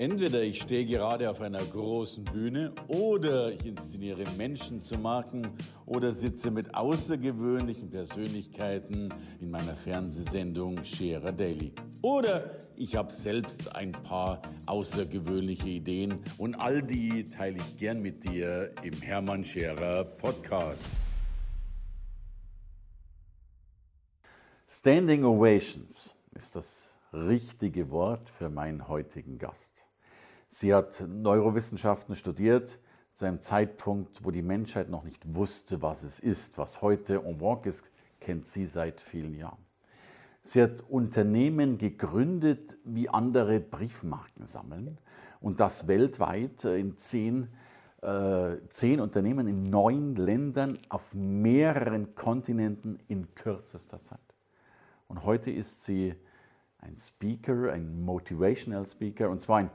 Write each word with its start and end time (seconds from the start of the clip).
Entweder 0.00 0.40
ich 0.40 0.62
stehe 0.62 0.86
gerade 0.86 1.28
auf 1.28 1.42
einer 1.42 1.62
großen 1.62 2.24
Bühne 2.24 2.72
oder 2.88 3.52
ich 3.52 3.66
inszeniere 3.66 4.24
Menschen 4.38 4.82
zu 4.82 4.96
Marken 4.96 5.46
oder 5.84 6.14
sitze 6.14 6.50
mit 6.50 6.74
außergewöhnlichen 6.74 7.90
Persönlichkeiten 7.90 9.12
in 9.42 9.50
meiner 9.50 9.76
Fernsehsendung 9.76 10.82
Scherer 10.84 11.32
Daily. 11.32 11.74
Oder 12.00 12.56
ich 12.76 12.96
habe 12.96 13.12
selbst 13.12 13.76
ein 13.76 13.92
paar 13.92 14.40
außergewöhnliche 14.64 15.68
Ideen 15.68 16.14
und 16.38 16.54
all 16.54 16.82
die 16.82 17.26
teile 17.26 17.58
ich 17.58 17.76
gern 17.76 18.00
mit 18.00 18.24
dir 18.24 18.72
im 18.82 19.02
Hermann 19.02 19.44
Scherer 19.44 20.04
Podcast. 20.04 20.88
Standing 24.66 25.24
Ovations 25.24 26.14
ist 26.34 26.56
das 26.56 26.94
richtige 27.12 27.90
Wort 27.90 28.30
für 28.30 28.48
meinen 28.48 28.88
heutigen 28.88 29.36
Gast. 29.36 29.79
Sie 30.52 30.74
hat 30.74 31.04
Neurowissenschaften 31.06 32.16
studiert 32.16 32.80
zu 33.12 33.24
einem 33.24 33.40
Zeitpunkt, 33.40 34.24
wo 34.24 34.32
die 34.32 34.42
Menschheit 34.42 34.90
noch 34.90 35.04
nicht 35.04 35.32
wusste, 35.32 35.80
was 35.80 36.02
es 36.02 36.18
ist. 36.18 36.58
Was 36.58 36.82
heute 36.82 37.22
en 37.24 37.38
vogue 37.38 37.68
ist, 37.68 37.92
kennt 38.18 38.46
sie 38.46 38.66
seit 38.66 39.00
vielen 39.00 39.36
Jahren. 39.36 39.64
Sie 40.42 40.60
hat 40.60 40.80
Unternehmen 40.88 41.78
gegründet, 41.78 42.78
wie 42.82 43.08
andere 43.08 43.60
Briefmarken 43.60 44.44
sammeln 44.46 44.98
und 45.40 45.60
das 45.60 45.86
weltweit 45.86 46.64
in 46.64 46.96
zehn, 46.96 47.46
äh, 48.02 48.56
zehn 48.68 49.00
Unternehmen 49.00 49.46
in 49.46 49.70
neun 49.70 50.16
Ländern 50.16 50.80
auf 50.88 51.14
mehreren 51.14 52.16
Kontinenten 52.16 52.98
in 53.06 53.36
kürzester 53.36 54.02
Zeit. 54.02 54.18
Und 55.06 55.24
heute 55.24 55.52
ist 55.52 55.84
sie 55.84 56.16
ein 56.78 56.96
Speaker, 56.98 57.70
ein 57.72 58.02
Motivational 58.02 58.88
Speaker 58.88 59.30
und 59.30 59.40
zwar 59.40 59.58
ein 59.58 59.70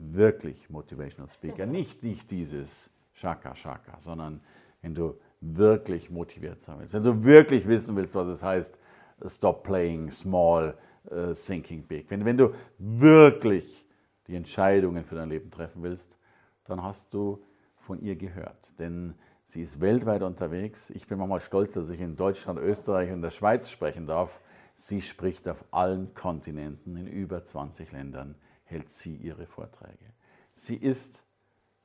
wirklich 0.00 0.70
Motivational 0.70 1.30
Speaker. 1.30 1.66
Nicht, 1.66 2.02
nicht 2.02 2.30
dieses 2.30 2.90
Shaka 3.12 3.54
Shaka, 3.54 4.00
sondern 4.00 4.40
wenn 4.82 4.94
du 4.94 5.18
wirklich 5.40 6.10
motiviert 6.10 6.62
sein 6.62 6.78
willst, 6.78 6.94
wenn 6.94 7.02
du 7.02 7.24
wirklich 7.24 7.66
wissen 7.66 7.96
willst, 7.96 8.14
was 8.14 8.28
es 8.28 8.42
heißt, 8.42 8.78
stop 9.26 9.62
playing 9.62 10.10
small, 10.10 10.74
uh, 11.10 11.32
thinking 11.34 11.82
big. 11.82 12.10
Wenn, 12.10 12.24
wenn 12.24 12.36
du 12.36 12.54
wirklich 12.78 13.86
die 14.26 14.36
Entscheidungen 14.36 15.04
für 15.04 15.14
dein 15.14 15.28
Leben 15.28 15.50
treffen 15.50 15.82
willst, 15.82 16.16
dann 16.64 16.82
hast 16.82 17.12
du 17.12 17.42
von 17.76 18.00
ihr 18.00 18.16
gehört. 18.16 18.78
Denn 18.78 19.14
sie 19.44 19.62
ist 19.62 19.80
weltweit 19.80 20.22
unterwegs. 20.22 20.90
Ich 20.90 21.06
bin 21.06 21.18
manchmal 21.18 21.40
stolz, 21.40 21.72
dass 21.72 21.90
ich 21.90 22.00
in 22.00 22.16
Deutschland, 22.16 22.58
Österreich 22.58 23.10
und 23.12 23.22
der 23.22 23.30
Schweiz 23.30 23.68
sprechen 23.68 24.06
darf. 24.06 24.40
Sie 24.74 25.02
spricht 25.02 25.48
auf 25.48 25.64
allen 25.72 26.14
Kontinenten 26.14 26.96
in 26.96 27.06
über 27.06 27.42
20 27.42 27.92
Ländern 27.92 28.36
hält 28.70 28.88
sie 28.90 29.16
ihre 29.16 29.46
Vorträge. 29.46 30.12
Sie 30.54 30.76
ist 30.76 31.22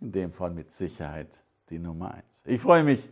in 0.01 0.11
dem 0.11 0.31
Fall 0.31 0.51
mit 0.51 0.71
Sicherheit 0.71 1.41
die 1.69 1.79
Nummer 1.79 2.13
eins. 2.13 2.41
Ich 2.45 2.61
freue 2.61 2.83
mich, 2.83 3.07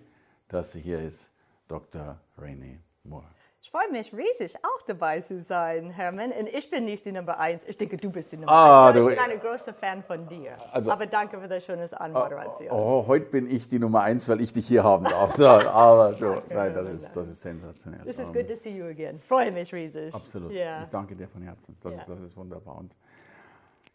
dass 0.47 0.71
sie 0.73 0.81
hier 0.81 0.99
ist, 1.01 1.29
Dr. 1.67 2.19
Rainey 2.37 2.79
Moore. 3.03 3.25
Ich 3.65 3.71
freue 3.71 3.89
mich 3.91 4.13
riesig, 4.13 4.57
auch 4.57 4.81
dabei 4.85 5.21
zu 5.21 5.39
sein, 5.39 5.89
Hermann. 5.89 6.31
Und 6.33 6.49
ich 6.49 6.69
bin 6.69 6.83
nicht 6.83 7.05
die 7.05 7.13
Nummer 7.13 7.39
eins. 7.39 7.63
Ich 7.65 7.77
denke, 7.77 7.95
du 7.95 8.11
bist 8.11 8.33
die 8.33 8.37
Nummer 8.37 8.51
Ah, 8.51 8.89
eins. 8.89 8.97
Ich 8.97 9.05
bin 9.05 9.17
ein 9.17 9.39
großer 9.39 9.73
Fan 9.73 10.03
von 10.03 10.27
dir. 10.27 10.57
Also- 10.73 10.91
Aber 10.91 11.05
danke 11.07 11.39
für 11.39 11.47
das 11.47 11.63
schöne 11.63 11.87
Anmoderation. 11.99 12.67
Oh, 12.71 13.05
heute 13.07 13.25
bin 13.27 13.49
ich 13.49 13.69
die 13.69 13.79
Nummer 13.79 14.01
eins, 14.01 14.27
weil 14.27 14.41
ich 14.41 14.51
dich 14.51 14.67
hier 14.67 14.83
haben 14.83 15.05
darf. 15.05 15.31
So, 15.31 15.47
aber 15.47 16.11
du, 16.11 16.41
nein, 16.53 16.73
das 16.73 16.89
ist, 16.89 17.15
das 17.15 17.29
ist 17.29 17.41
sensationell. 17.41 18.01
This 18.03 18.19
is 18.19 18.27
Ähm, 18.27 18.33
good 18.35 18.47
to 18.49 18.55
see 18.55 18.77
you 18.77 18.85
again. 18.85 19.21
Freue 19.21 19.49
mich 19.51 19.73
riesig. 19.73 20.13
Absolut. 20.13 20.51
Ja. 20.51 20.83
Ich 20.83 20.89
danke 20.89 21.15
dir 21.15 21.29
von 21.29 21.41
Herzen. 21.41 21.77
Das, 21.81 21.95
Ja. 21.95 22.01
ist, 22.01 22.09
das 22.09 22.19
ist 22.19 22.35
wunderbar. 22.35 22.75
Und 22.77 22.97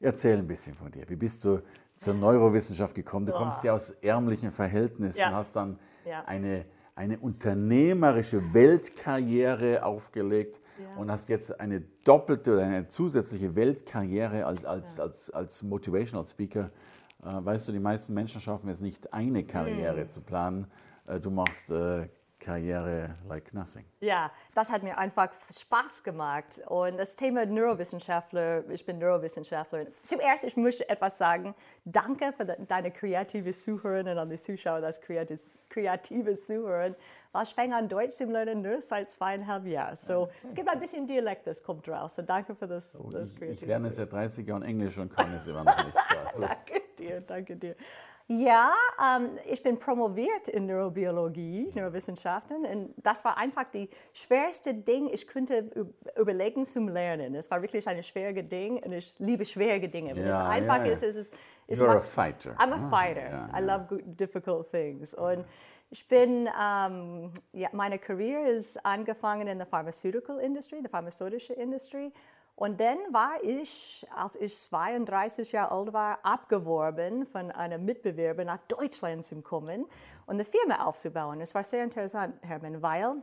erzähl 0.01 0.39
ein 0.39 0.47
bisschen 0.47 0.75
von 0.75 0.91
dir. 0.91 1.09
Wie 1.09 1.17
bist 1.17 1.45
du 1.45 1.63
zur 1.97 2.15
Neurowissenschaft 2.15 2.95
gekommen? 2.95 3.27
Du 3.27 3.33
kommst 3.33 3.65
ja 3.65 3.75
aus 3.75 3.91
ärmlichen 3.91 4.53
Verhältnissen, 4.53 5.19
Ja. 5.19 5.33
hast 5.33 5.57
dann 5.57 5.79
Ja. 6.05 6.25
eine, 6.27 6.65
eine 6.95 7.19
unternehmerische 7.19 8.41
Weltkarriere 8.55 9.83
aufgelegt 9.85 10.61
Ja. 10.79 11.01
und 11.01 11.11
hast 11.11 11.29
jetzt 11.29 11.59
eine 11.61 11.81
doppelte 12.05 12.55
oder 12.55 12.63
eine 12.65 12.89
zusätzliche 12.89 13.55
Weltkarriere 13.55 14.47
als, 14.47 14.65
als, 14.65 15.01
als, 15.01 15.31
als 15.31 15.63
Motivational 15.63 16.25
Speaker. 16.27 16.71
Äh, 17.23 17.45
weißt 17.45 17.69
du, 17.69 17.73
die 17.73 17.81
meisten 17.81 18.15
Menschen 18.15 18.41
schaffen 18.41 18.69
es 18.69 18.81
nicht, 18.81 19.13
eine 19.13 19.45
Karriere 19.45 20.03
Hm. 20.03 20.09
zu 20.09 20.21
planen. 20.21 20.67
Äh, 21.07 21.19
du 21.21 21.31
machst 21.31 21.71
äh, 21.73 22.09
Karriere 22.49 23.15
like 23.29 23.53
nothing. 23.53 23.85
Ja, 24.01 24.31
das 24.55 24.71
hat 24.73 24.83
mir 24.83 24.97
einfach 24.97 25.29
Spaß 25.55 26.03
gemacht. 26.03 26.63
Und 26.67 26.97
das 26.97 27.15
Thema 27.15 27.45
Neurowissenschaftler, 27.45 28.67
ich 28.71 28.87
bin 28.87 28.99
Neurowissenschaftler. 28.99 29.85
Zuerst, 30.01 30.45
ich 30.45 30.57
möchte 30.57 30.89
etwas 30.89 31.19
sagen. 31.19 31.55
Danke 31.85 32.33
für 32.33 32.47
de- 32.47 32.57
deine 32.67 32.91
kreative 32.91 33.51
Zuhörerin 33.53 34.09
und 34.09 34.17
an 34.17 34.31
die 34.31 34.39
Zuschauer, 34.39 34.81
das 34.81 35.03
kreatives, 35.03 35.59
kreative 35.69 36.33
Zuhören. 36.33 36.95
Weil 37.33 37.43
ich 37.45 37.55
fange 37.55 37.77
an, 37.77 37.87
Deutsch 37.87 38.13
zu 38.15 38.25
lernen 38.25 38.63
nur 38.63 38.81
seit 38.81 39.11
zweieinhalb 39.11 39.67
Jahren. 39.67 39.97
So, 39.97 40.31
es 40.47 40.55
gibt 40.55 40.71
ein 40.71 40.81
bisschen 40.81 41.07
Dialekt, 41.07 41.47
das 41.47 41.63
kommt 41.63 41.87
raus. 41.87 42.15
So, 42.15 42.23
danke 42.23 42.55
für 42.55 42.67
das, 42.67 42.93
das 42.93 43.01
Oh, 43.03 43.09
Ich, 43.11 43.37
kreative 43.37 43.53
ich 43.53 43.67
lerne 43.67 43.91
seit 43.91 44.11
30 44.11 44.47
Jahren 44.47 44.63
Englisch 44.63 44.97
und 44.97 45.15
kann 45.15 45.35
es 45.35 45.47
immer 45.47 45.65
noch 45.65 45.77
nicht. 45.85 45.97
So. 46.35 46.41
Danke 46.47 46.81
dir, 46.99 47.21
danke 47.21 47.57
dir. 47.57 47.77
Ja, 48.31 48.73
ähm, 49.03 49.39
ich 49.47 49.63
bin 49.63 49.79
promoviert 49.79 50.49
in 50.49 50.67
Neurobiologie, 50.67 51.73
Neurowissenschaften 51.75 52.67
und 52.67 52.95
das 52.99 53.25
war 53.25 53.39
einfach 53.39 53.65
die 53.73 53.89
schwerste 54.13 54.75
Ding, 54.75 55.09
ich 55.11 55.27
könnte 55.27 55.71
überlegen 56.15 56.67
zum 56.67 56.89
Lernen. 56.89 57.35
Es 57.35 57.51
war 57.51 57.63
wirklich 57.63 57.89
ein 57.89 58.03
schwieriges 58.03 58.47
Ding 58.51 58.83
und 58.83 58.93
ich 58.93 59.15
liebe 59.19 59.47
schwierige 59.47 59.89
Dinge. 59.89 60.15
Wenn 60.15 60.27
Ja, 60.27 60.43
es 60.45 60.51
einfach 60.51 60.77
ja, 60.81 60.85
ja. 60.87 60.93
ist, 60.93 61.03
ist 61.03 61.17
es... 61.17 61.31
ist 61.69 61.81
You're 61.81 61.97
a 61.97 62.01
fighter. 62.01 62.51
I'm 62.59 62.73
a 62.73 62.77
Ah, 62.77 62.91
fighter. 62.91 63.31
ja, 63.31 63.59
I 63.59 63.63
love 63.65 63.87
good, 63.89 64.03
difficult 64.21 64.71
things. 64.71 65.15
Und 65.15 65.47
ich 65.89 66.07
bin, 66.07 66.51
ähm, 66.61 67.33
ja, 67.55 67.71
meine 67.73 67.99
Karriere 67.99 68.47
ist 68.51 68.85
angefangen 68.85 69.47
in 69.49 69.57
der 69.57 69.67
Pharmaceutical 69.67 70.39
Industry, 70.39 70.83
der 70.83 70.91
pharmazeutische 70.91 71.55
Industrie. 71.55 72.13
Und 72.59 72.81
dann 72.81 72.99
war 73.13 73.41
ich, 73.45 74.05
als 74.13 74.35
ich 74.35 74.59
32 74.59 75.53
Jahre 75.53 75.71
alt 75.71 75.93
war, 75.93 76.19
abgeworben 76.25 77.25
von 77.25 77.53
einem 77.53 77.85
Mitbewerber 77.85 78.45
nach 78.45 78.59
Deutschland 78.67 79.25
zu 79.25 79.41
kommen 79.43 79.85
und 80.27 80.35
eine 80.35 80.45
Firma 80.45 80.85
aufzubauen. 80.85 81.41
Es 81.41 81.55
war 81.55 81.63
sehr 81.63 81.85
interessant, 81.85 82.35
Hermann, 82.43 82.83
weil 82.83 83.23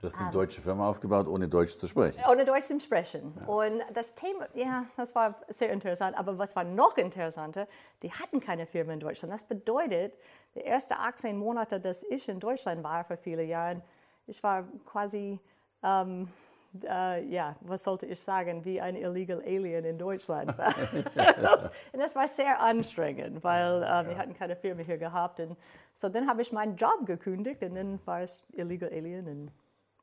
Du 0.00 0.06
hast 0.06 0.16
eine 0.20 0.30
deutsche 0.30 0.60
Firma 0.60 0.88
aufgebaut, 0.88 1.26
ohne 1.26 1.48
Deutsch 1.48 1.76
zu 1.78 1.88
sprechen. 1.88 2.22
ohne 2.30 2.44
Deutsch 2.44 2.66
zu 2.66 2.78
sprechen. 2.78 3.32
Und 3.48 3.82
das 3.92 4.14
Thema, 4.14 4.46
ja, 4.54 4.86
das 4.96 5.16
war 5.16 5.40
sehr 5.48 5.70
interessant. 5.70 6.16
Aber 6.16 6.38
was 6.38 6.54
war 6.54 6.62
noch 6.62 6.96
interessanter, 6.96 7.66
die 8.02 8.12
hatten 8.12 8.38
keine 8.38 8.66
Firma 8.66 8.92
in 8.92 9.00
Deutschland. 9.00 9.34
Das 9.34 9.42
bedeutet, 9.42 10.14
die 10.54 10.64
ersten 10.64 10.94
18 10.94 11.36
Monate, 11.36 11.80
dass 11.80 12.04
ich 12.04 12.28
in 12.28 12.38
Deutschland 12.38 12.84
war 12.84 13.02
für 13.02 13.16
viele 13.16 13.42
Jahre, 13.42 13.82
ich 14.28 14.40
war 14.44 14.62
quasi, 14.86 15.40
ähm, 15.82 16.28
äh, 16.84 17.24
ja, 17.24 17.56
was 17.60 17.82
sollte 17.82 18.06
ich 18.06 18.20
sagen, 18.20 18.64
wie 18.64 18.80
ein 18.80 18.96
illegal 18.96 19.40
Alien 19.40 19.84
in 19.84 19.98
Deutschland. 19.98 20.54
das, 21.14 21.70
und 21.92 21.98
das 21.98 22.14
war 22.14 22.28
sehr 22.28 22.60
anstrengend, 22.60 23.42
weil 23.42 23.82
ähm, 23.82 24.08
wir 24.08 24.18
hatten 24.18 24.34
keine 24.34 24.56
Firma 24.56 24.82
hier 24.82 24.98
gehabt. 24.98 25.40
Und 25.40 25.56
so 25.94 26.08
dann 26.08 26.28
habe 26.28 26.42
ich 26.42 26.52
meinen 26.52 26.76
Job 26.76 27.06
gekündigt 27.06 27.62
und 27.62 27.74
dann 27.74 28.00
war 28.06 28.22
ich 28.22 28.42
illegal 28.52 28.90
Alien 28.90 29.26
und 29.26 29.52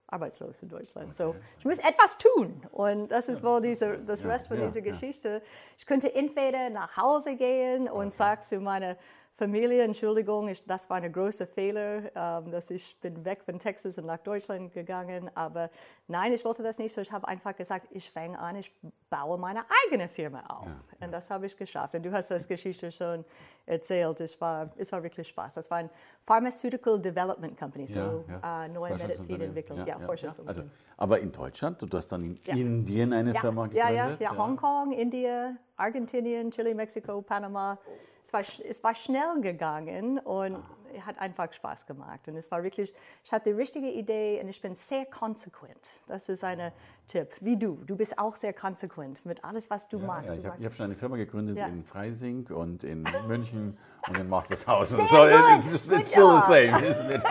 arbeitslos 0.07 0.61
in 0.61 0.69
Deutschland. 0.69 1.13
So, 1.13 1.35
ich 1.59 1.65
muss 1.65 1.79
etwas 1.79 2.17
tun. 2.17 2.61
Und 2.71 3.09
das 3.09 3.27
ist 3.27 3.43
wohl 3.43 3.61
diese, 3.61 3.97
das 3.99 4.25
Rest 4.25 4.47
von 4.47 4.57
ja, 4.57 4.65
dieser 4.65 4.79
ja. 4.79 4.91
Geschichte. 4.91 5.41
Ich 5.77 5.85
könnte 5.85 6.13
entweder 6.13 6.69
nach 6.69 6.95
Hause 6.97 7.35
gehen 7.35 7.89
und 7.89 8.13
sagen 8.13 8.41
zu 8.41 8.59
meiner 8.59 8.95
Familie, 9.37 9.83
Entschuldigung, 9.83 10.47
ich, 10.47 10.65
das 10.65 10.89
war 10.89 10.97
ein 10.97 11.13
großer 11.13 11.45
Fehler, 11.45 12.09
ähm, 12.15 12.49
dass 12.49 12.71
ich 12.71 12.99
bin 12.99 13.23
weg 13.23 13.43
von 13.45 13.59
Texas 13.59 13.99
und 13.99 14.07
nach 14.07 14.17
Deutschland 14.17 14.73
gegangen. 14.73 15.29
Aber 15.35 15.69
nein, 16.07 16.33
ich 16.33 16.43
wollte 16.43 16.63
das 16.63 16.79
nicht. 16.79 16.91
So 16.95 17.01
ich 17.01 17.11
habe 17.11 17.27
einfach 17.27 17.55
gesagt, 17.55 17.87
ich 17.91 18.09
fange 18.09 18.39
an, 18.39 18.55
ich 18.55 18.71
baue 19.11 19.37
meine 19.37 19.63
eigene 19.85 20.07
Firma 20.07 20.41
auf. 20.47 20.67
Und 20.99 21.11
das 21.11 21.29
habe 21.29 21.45
ich 21.45 21.55
geschafft. 21.55 21.93
Und 21.93 22.01
du 22.03 22.11
hast 22.11 22.31
das 22.31 22.47
Geschichte 22.47 22.91
schon 22.91 23.23
erzählt. 23.67 24.19
Es 24.21 24.41
war, 24.41 24.71
es 24.75 24.91
war 24.91 25.03
wirklich 25.03 25.27
Spaß. 25.27 25.53
Das 25.53 25.69
war 25.69 25.77
ein 25.77 25.89
Pharmaceutical 26.25 26.99
Development 26.99 27.55
Company, 27.59 27.85
so 27.85 28.25
äh, 28.43 28.67
neue 28.69 28.95
Medizin 28.97 29.39
entwickeln. 29.39 29.85
Ja, 29.85 29.99
Also, 30.47 30.63
aber 30.97 31.19
in 31.19 31.31
Deutschland, 31.31 31.79
du 31.79 31.87
hast 31.95 32.07
dann 32.11 32.23
in 32.23 32.39
Ja. 32.43 32.55
Indien 32.55 33.13
eine 33.13 33.35
Ja, 33.35 33.41
Firma 33.41 33.67
ja, 33.67 33.89
gegründet? 33.91 34.19
ja, 34.19 34.33
ja, 34.33 34.37
Hongkong, 34.37 34.93
Indien, 34.93 35.59
Argentinien, 35.75 36.49
Chile, 36.49 36.73
Mexiko, 36.73 37.21
Panama. 37.21 37.77
Es 38.27 38.33
war, 38.33 38.41
es 38.41 38.83
war 38.83 38.93
schnell 38.93 39.39
gegangen 39.39 40.19
und 40.19 40.61
es 40.93 41.05
hat 41.05 41.17
einfach 41.17 41.51
Spaß 41.53 41.85
gemacht. 41.85 42.27
Und 42.27 42.35
es 42.35 42.51
war 42.51 42.61
wirklich, 42.61 42.93
ich 43.23 43.31
hatte 43.31 43.51
die 43.51 43.55
richtige 43.55 43.89
Idee 43.89 44.41
und 44.43 44.49
ich 44.49 44.61
bin 44.61 44.75
sehr 44.75 45.05
konsequent. 45.05 45.79
Das 46.07 46.27
ist 46.27 46.43
ein 46.43 46.73
Tipp. 47.07 47.29
Wie 47.39 47.55
du. 47.55 47.75
Du 47.85 47.95
bist 47.95 48.19
auch 48.19 48.35
sehr 48.35 48.51
konsequent 48.51 49.25
mit 49.25 49.45
alles, 49.45 49.69
was 49.69 49.87
du 49.87 49.99
magst. 49.99 50.35
Ja, 50.35 50.41
ich 50.41 50.45
habe 50.45 50.65
hab 50.65 50.75
schon 50.75 50.85
eine 50.87 50.95
Firma 50.95 51.15
gegründet 51.15 51.55
Ja. 51.55 51.67
in 51.67 51.85
Freising 51.85 52.45
und 52.47 52.83
in 52.83 53.05
München 53.27 53.77
und 54.09 54.19
in 54.19 54.27
Mastershausen. 54.27 55.07
So, 55.07 55.25
it's, 55.25 55.67
it's, 55.67 55.89
it's 55.89 56.09
still 56.09 56.37
the 56.41 56.45
same, 56.47 56.77
isn't 56.85 57.09
it? 57.09 57.23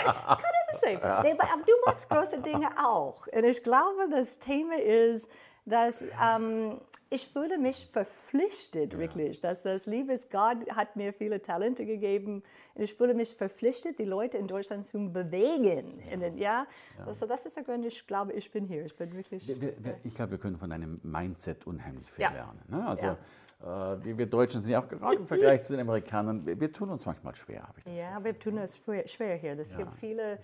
Same. 0.73 0.95
Nee, 1.25 1.33
aber 1.33 1.53
aber 1.53 1.63
du 1.63 1.73
magst 1.85 2.09
große 2.09 2.39
Dinge 2.39 2.71
auch. 2.83 3.27
Und 3.27 3.45
ich 3.45 3.63
glaube, 3.63 4.09
das 4.11 4.39
Thema 4.39 4.77
ist, 4.81 5.29
dass 5.67 6.03
ähm, 6.25 6.81
ich 7.09 7.29
fühle 7.29 7.59
mich 7.59 7.89
verpflichtet, 7.93 8.93
ja. 8.93 8.99
wirklich, 8.99 9.41
dass 9.41 9.63
das 9.63 9.87
liebes 9.87 10.29
Gott 10.29 10.69
hat 10.71 10.97
mir 10.97 11.13
viele 11.13 11.41
Talente 11.41 11.87
gegeben 11.87 12.43
und 12.75 12.83
ich 12.83 12.95
fühle 12.95 13.15
mich 13.15 13.35
verpflichtet, 13.35 13.99
die 13.99 14.05
Leute 14.05 14.39
in 14.39 14.47
Deutschland 14.47 14.87
zu 14.87 14.99
bewegen. 15.13 16.03
Ja. 16.11 16.17
Den, 16.17 16.39
ja? 16.39 16.67
ja. 16.99 17.07
Also 17.07 17.27
das 17.27 17.47
ist 17.47 17.57
der 17.57 17.63
Grund, 17.63 17.85
ich 17.85 18.07
glaube, 18.07 18.33
ich 18.33 18.51
bin 18.51 18.67
hier. 18.67 18.85
Ich 18.85 18.97
bin 18.97 19.15
wirklich. 19.15 19.47
Wir, 19.47 19.61
wir, 19.79 19.99
ich 20.03 20.15
glaube, 20.15 20.33
wir 20.33 20.39
können 20.39 20.59
von 20.59 20.73
einem 20.73 21.01
Mindset 21.03 21.67
unheimlich 21.67 22.11
viel 22.11 22.25
lernen. 22.25 22.61
Ne? 22.69 22.87
Also 22.87 23.07
äh, 23.07 24.19
wir, 24.19 24.27
Deutschen 24.27 24.61
sind 24.61 24.73
ja 24.73 24.83
auch 24.83 24.89
gerade 24.89 25.17
im 25.17 25.27
Vergleich 25.27 25.63
zu 25.63 25.73
den 25.73 25.81
Amerikanern, 25.81 26.45
wir, 26.45 26.61
wir 26.61 26.73
tun 26.73 26.91
uns 26.91 27.07
manchmal 27.07 27.35
schwer, 27.37 27.63
habe 27.63 27.79
ich 27.79 27.85
das 27.85 28.01
Ja, 28.01 28.19
Gefühl. 28.19 28.25
wir 28.25 28.39
tun 28.39 28.59
uns 28.59 28.83
schwer 29.07 29.37
hier. 29.37 29.59
Es 29.59 29.77
gibt 29.77 29.95
viele 29.95 30.39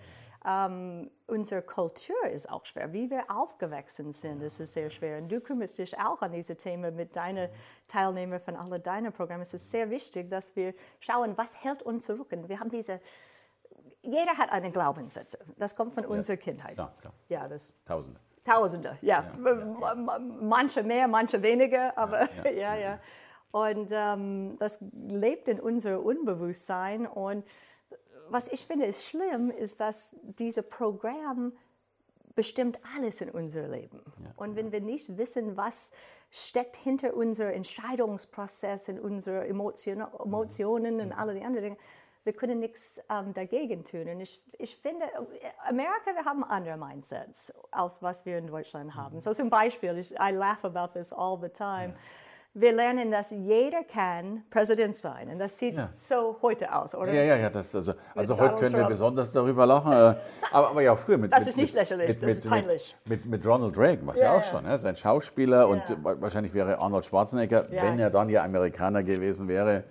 ähm, 0.45 1.09
unsere 1.27 1.61
Kultur 1.61 2.21
ist 2.25 2.49
auch 2.49 2.65
schwer, 2.65 2.91
wie 2.91 3.09
wir 3.09 3.31
aufgewachsen 3.31 4.11
sind, 4.11 4.43
das 4.43 4.59
ist 4.59 4.73
sehr 4.73 4.89
schwer. 4.89 5.19
Und 5.19 5.31
du 5.31 5.39
kümmerst 5.39 5.77
dich 5.77 5.97
auch 5.97 6.21
an 6.21 6.33
diese 6.33 6.57
Themen 6.57 6.95
mit 6.95 7.15
deinen 7.15 7.49
Teilnehmern 7.87 8.41
von 8.41 8.55
all 8.55 8.79
deinen 8.79 9.13
Programmen. 9.13 9.43
Es 9.43 9.53
ist 9.53 9.71
sehr 9.71 9.89
wichtig, 9.89 10.29
dass 10.29 10.55
wir 10.55 10.73
schauen, 10.99 11.37
was 11.37 11.63
hält 11.63 11.81
uns 11.83 12.05
zurück. 12.05 12.31
Und 12.33 12.49
wir 12.49 12.59
haben 12.59 12.69
diese, 12.69 12.99
jeder 14.01 14.37
hat 14.37 14.51
einen 14.51 14.73
Glaubenssatz. 14.73 15.37
Das 15.57 15.75
kommt 15.75 15.93
von 15.93 16.03
ja. 16.03 16.09
unserer 16.09 16.37
Kindheit. 16.37 16.77
Ja, 16.77 16.93
klar. 16.99 17.13
Ja, 17.29 17.47
das, 17.47 17.73
Tausende. 17.85 18.19
Tausende, 18.43 18.97
ja. 19.01 19.31
ja. 19.39 19.95
Manche 20.41 20.83
mehr, 20.83 21.07
manche 21.07 21.41
weniger, 21.41 21.97
aber 21.97 22.27
ja, 22.51 22.75
ja. 22.75 22.99
Und 23.51 23.91
ähm, 23.93 24.57
das 24.59 24.83
lebt 25.07 25.47
in 25.47 25.61
unserem 25.61 26.03
Unbewusstsein 26.03 27.07
und 27.07 27.45
was 28.29 28.47
ich 28.47 28.65
finde 28.65 28.85
ist 28.85 29.05
schlimm, 29.05 29.49
ist, 29.49 29.79
dass 29.79 30.11
dieses 30.21 30.67
Programm 30.67 31.53
bestimmt 32.35 32.79
alles 32.97 33.21
in 33.21 33.29
unser 33.29 33.67
Leben. 33.67 34.01
Ja, 34.23 34.31
und 34.37 34.55
wenn 34.55 34.71
wir 34.71 34.81
nicht 34.81 35.17
wissen, 35.17 35.55
was 35.55 35.91
steckt 36.31 36.77
hinter 36.77 37.13
unserem 37.15 37.53
Entscheidungsprozess, 37.53 38.87
in 38.87 38.99
unseren 38.99 39.45
Emotion, 39.45 40.01
Emotionen 40.23 40.99
und 40.99 41.11
alle 41.11 41.35
die 41.35 41.43
anderen 41.43 41.63
Dinge, 41.63 41.77
wir 42.23 42.33
können 42.33 42.59
nichts 42.59 43.01
ähm, 43.09 43.33
dagegen 43.33 43.83
tun. 43.83 44.07
Und 44.07 44.21
ich, 44.21 44.41
ich 44.57 44.77
finde, 44.77 45.05
Amerika, 45.65 46.15
wir 46.15 46.23
haben 46.25 46.43
andere 46.43 46.77
Mindsets, 46.77 47.53
als 47.69 48.01
was 48.01 48.25
wir 48.25 48.37
in 48.37 48.47
Deutschland 48.47 48.95
haben. 48.95 49.19
So 49.19 49.33
zum 49.33 49.49
Beispiel, 49.49 49.97
ich, 49.97 50.13
I 50.13 50.31
laugh 50.31 50.63
about 50.63 50.97
this 50.97 51.11
all 51.11 51.37
the 51.39 51.49
time. 51.49 51.89
Ja 51.89 51.99
wir 52.55 52.71
lernen, 52.71 53.09
dass 53.09 53.31
jeder 53.31 53.83
kann 53.83 54.43
Präsident 54.51 54.95
sein. 54.95 55.29
Und 55.29 55.39
das 55.39 55.57
sieht 55.57 55.75
ja. 55.75 55.89
so 55.91 56.37
heute 56.41 56.73
aus, 56.73 56.93
oder? 56.93 57.11
Ja, 57.11 57.23
ja, 57.23 57.35
ja. 57.35 57.49
Das, 57.49 57.75
also 57.75 57.93
also 58.13 58.37
heute 58.37 58.55
können 58.55 58.73
Trump. 58.73 58.83
wir 58.83 58.89
besonders 58.89 59.31
darüber 59.31 59.65
lachen. 59.65 59.91
Äh, 59.91 60.15
aber, 60.51 60.69
aber 60.69 60.81
ja, 60.81 60.95
früher 60.95 61.17
mit. 61.17 61.33
Das 61.33 61.39
mit, 61.39 61.49
ist 61.49 61.57
nicht 61.57 61.75
lächerlich, 61.75 62.09
mit, 62.09 62.23
das 62.23 62.31
ist 62.33 62.47
peinlich. 62.47 62.95
Mit, 63.05 63.25
mit, 63.25 63.45
Ronald 63.45 63.75
Reagan, 63.77 64.05
was 64.05 64.19
ja, 64.19 64.25
ja 64.25 64.39
auch 64.39 64.43
schon. 64.43 64.65
Er 64.65 64.75
ist 64.75 64.85
ein 64.85 64.95
Schauspieler 64.95 65.67
und 65.67 65.81
wahrscheinlich 66.03 66.53
wäre 66.53 66.77
Arnold 66.77 67.05
Schwarzenegger, 67.05 67.67
wenn 67.71 67.97
er 67.97 68.11
dann 68.11 68.29
ja 68.29 68.43
Amerikaner 68.43 69.01
gewesen 69.01 69.47
wäre, 69.47 69.83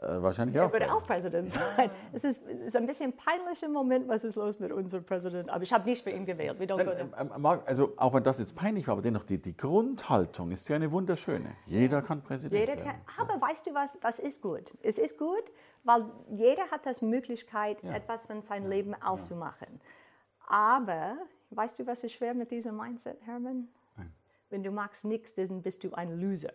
äh, 0.00 0.22
wahrscheinlich 0.22 0.58
auch. 0.58 0.64
Er 0.64 0.72
würde 0.72 0.92
auch 0.92 1.04
Präsident 1.04 1.50
sein. 1.50 1.90
Es 2.12 2.24
ist, 2.24 2.46
ist, 2.46 2.76
ein 2.76 2.86
bisschen 2.86 3.12
peinlich 3.12 3.62
im 3.62 3.72
Moment, 3.72 4.08
was 4.08 4.24
ist 4.24 4.36
los 4.36 4.58
mit 4.58 4.72
unserem 4.72 5.04
Präsidenten. 5.04 5.50
Aber 5.50 5.62
ich 5.62 5.72
habe 5.72 5.88
nicht 5.88 6.02
für 6.02 6.10
ihn 6.10 6.24
gewählt. 6.24 6.58
Nein, 6.58 7.12
ähm, 7.18 7.46
also 7.46 7.92
auch 7.96 8.14
wenn 8.14 8.24
das 8.24 8.38
jetzt 8.38 8.54
peinlich 8.54 8.86
war, 8.86 8.92
aber 8.92 9.02
dennoch 9.02 9.24
die, 9.24 9.40
die 9.40 9.56
Grundhaltung 9.56 10.50
ist 10.50 10.68
ja 10.68 10.76
eine 10.76 10.90
wunderschöne. 10.92 11.54
Jeder 11.66 12.00
kann 12.00 12.22
Präsident 12.22 12.58
jeder 12.58 12.84
werden. 12.84 13.00
Kann, 13.06 13.28
aber 13.28 13.46
weißt 13.46 13.66
du 13.66 13.74
was, 13.74 13.98
das 14.00 14.18
ist 14.18 14.40
gut. 14.40 14.74
Es 14.82 14.98
ist 14.98 15.18
gut, 15.18 15.44
weil 15.84 16.06
jeder 16.26 16.70
hat 16.70 16.86
das 16.86 17.02
Möglichkeit, 17.02 17.82
ja. 17.82 17.92
etwas 17.92 18.26
von 18.26 18.42
seinem 18.42 18.70
Leben 18.70 18.94
auszumachen. 18.94 19.80
Aber 20.46 21.16
weißt 21.50 21.78
du, 21.78 21.86
was 21.86 22.02
ist 22.02 22.12
schwer 22.12 22.34
mit 22.34 22.50
diesem 22.50 22.76
Mindset, 22.76 23.18
Hermann? 23.26 23.68
Nein. 23.96 24.12
Wenn 24.48 24.62
du 24.62 24.70
magst 24.70 25.04
nichts, 25.04 25.34
dann 25.34 25.60
bist 25.60 25.84
du 25.84 25.92
ein 25.92 26.18
Loser. 26.18 26.52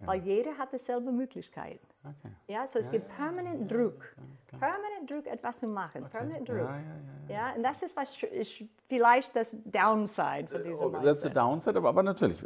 Ja. 0.00 0.06
Weil 0.06 0.22
jeder 0.22 0.56
hat 0.56 0.72
dieselbe 0.72 1.12
Möglichkeit. 1.12 1.80
Okay. 2.02 2.32
Ja, 2.48 2.66
so 2.66 2.78
es 2.78 2.86
ja, 2.86 2.92
gibt 2.92 3.08
permanent 3.14 3.70
ja, 3.70 3.76
Druck. 3.76 4.16
permanent 4.46 5.10
Druck, 5.10 5.26
etwas 5.26 5.58
zu 5.58 5.66
machen. 5.66 6.02
Okay. 6.02 6.10
Permanent 6.10 6.48
Druck. 6.48 6.58
Ja, 6.58 6.80
ja, 7.28 7.52
und 7.54 7.62
das 7.62 7.82
ist 7.82 7.96
was, 7.96 8.22
ist 8.22 8.64
vielleicht 8.88 9.36
das 9.36 9.56
Downside 9.64 10.48
von 10.50 10.64
diesem 10.64 10.86
oh, 10.86 10.90
Das 10.90 11.18
ist 11.18 11.24
der 11.24 11.32
Downside, 11.32 11.76
aber, 11.76 11.90
aber 11.90 12.02
natürlich, 12.02 12.42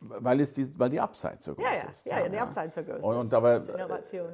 weil, 0.00 0.40
es 0.40 0.52
die, 0.52 0.78
weil 0.78 0.90
die 0.90 1.00
Upside 1.00 1.38
so 1.40 1.54
groß 1.54 1.84
ist. 1.90 2.06
Ja, 2.06 2.20
ja, 2.20 2.28
die 2.28 2.38
Upside 2.38 2.70
so 2.70 2.82
groß 2.82 3.04
und, 3.04 3.24
ist. 3.24 3.34
Aber 3.34 3.60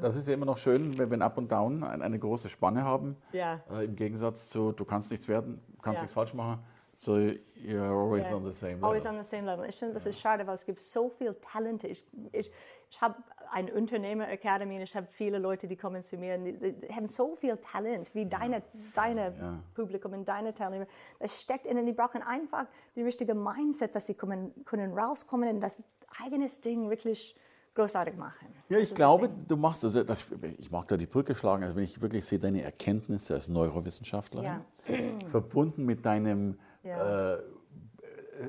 das 0.01 0.17
ist 0.17 0.29
ja 0.29 0.35
immer 0.35 0.47
noch 0.47 0.59
schön, 0.59 0.97
wenn 0.99 1.23
Up 1.23 1.39
und 1.39 1.51
Down 1.51 1.83
eine, 1.83 2.19
große 2.19 2.49
Spanne 2.49 2.85
haben. 2.85 3.17
Ja. 3.33 3.61
Äh, 3.71 3.85
Im 3.85 3.97
Gegensatz 3.97 4.49
zu, 4.49 4.73
du 4.73 4.85
kannst 4.85 5.11
nichts 5.11 5.29
werden, 5.29 5.63
du 5.77 5.83
kannst 5.83 6.01
nichts 6.01 6.15
falsch 6.15 6.35
machen. 6.35 6.65
So 6.97 7.17
you're 7.57 7.91
always 7.91 8.27
yeah. 8.27 8.37
on 8.37 8.45
the 8.45 8.53
same 8.53 8.75
level. 8.75 8.85
Always 8.85 9.07
on 9.07 9.17
the 9.17 9.29
same 9.29 9.47
level. 9.47 9.69
Ich 9.69 9.77
finde, 9.77 9.95
das 9.95 10.07
ist 10.07 10.21
schade, 10.21 10.47
weil 10.47 10.55
es 10.55 10.65
gibt 10.65 10.81
so 10.81 11.09
viele 11.09 11.39
Talente. 11.41 11.89
Ich, 11.89 12.07
ich, 12.31 12.53
ich 12.89 13.01
habe 13.01 13.17
eine 13.55 13.73
Unternehmer 13.73 14.29
Academy 14.29 14.75
und 14.75 14.83
ich 14.83 14.97
habe 14.97 15.07
viele 15.09 15.39
Leute, 15.39 15.69
die 15.69 15.77
kommen 15.77 16.03
zu 16.03 16.17
mir 16.17 16.35
und 16.35 16.45
die, 16.45 16.73
die 16.73 16.95
haben 16.95 17.09
so 17.09 17.37
viel 17.37 17.57
Talent 17.59 18.13
wie 18.13 18.27
deine, 18.27 18.63
deine 18.95 19.33
ja. 19.39 19.61
Publikum 19.75 20.13
und 20.13 20.29
deine 20.29 20.53
Teilnehmer. 20.53 20.87
Das 21.21 21.41
steckt 21.41 21.67
ihnen, 21.67 21.87
die 21.87 21.93
brauchen 21.93 22.21
einfach 22.23 22.67
die 22.97 23.03
richtige 23.03 23.35
Mindset, 23.35 23.95
dass 23.95 24.07
sie 24.07 24.15
kommen, 24.15 24.53
können 24.65 24.99
rauskommen 24.99 25.49
und 25.49 25.61
das 25.61 25.85
eigenes 26.21 26.61
Ding 26.61 26.91
wirklich 26.91 27.37
großartig 27.77 28.17
machen. 28.17 28.49
Ja, 28.69 28.79
ich 28.79 28.93
glaube, 28.93 29.29
du 29.29 29.57
machst, 29.57 29.85
also 29.85 30.03
das, 30.03 30.27
ich 30.59 30.73
mag 30.73 30.89
da 30.89 30.97
die 30.97 31.07
Brücke 31.07 31.37
schlagen, 31.37 31.63
also 31.63 31.77
wenn 31.77 31.85
ich 31.85 32.01
wirklich 32.01 32.25
sehe, 32.25 32.41
deine 32.41 32.63
Erkenntnisse 32.63 33.35
als 33.35 33.49
Neurowissenschaftlerin, 33.49 34.61
ja. 34.89 35.27
verbunden 35.29 35.85
mit 35.85 36.05
deinem 36.05 36.59
ja. 36.83 37.35
äh, 37.35 37.43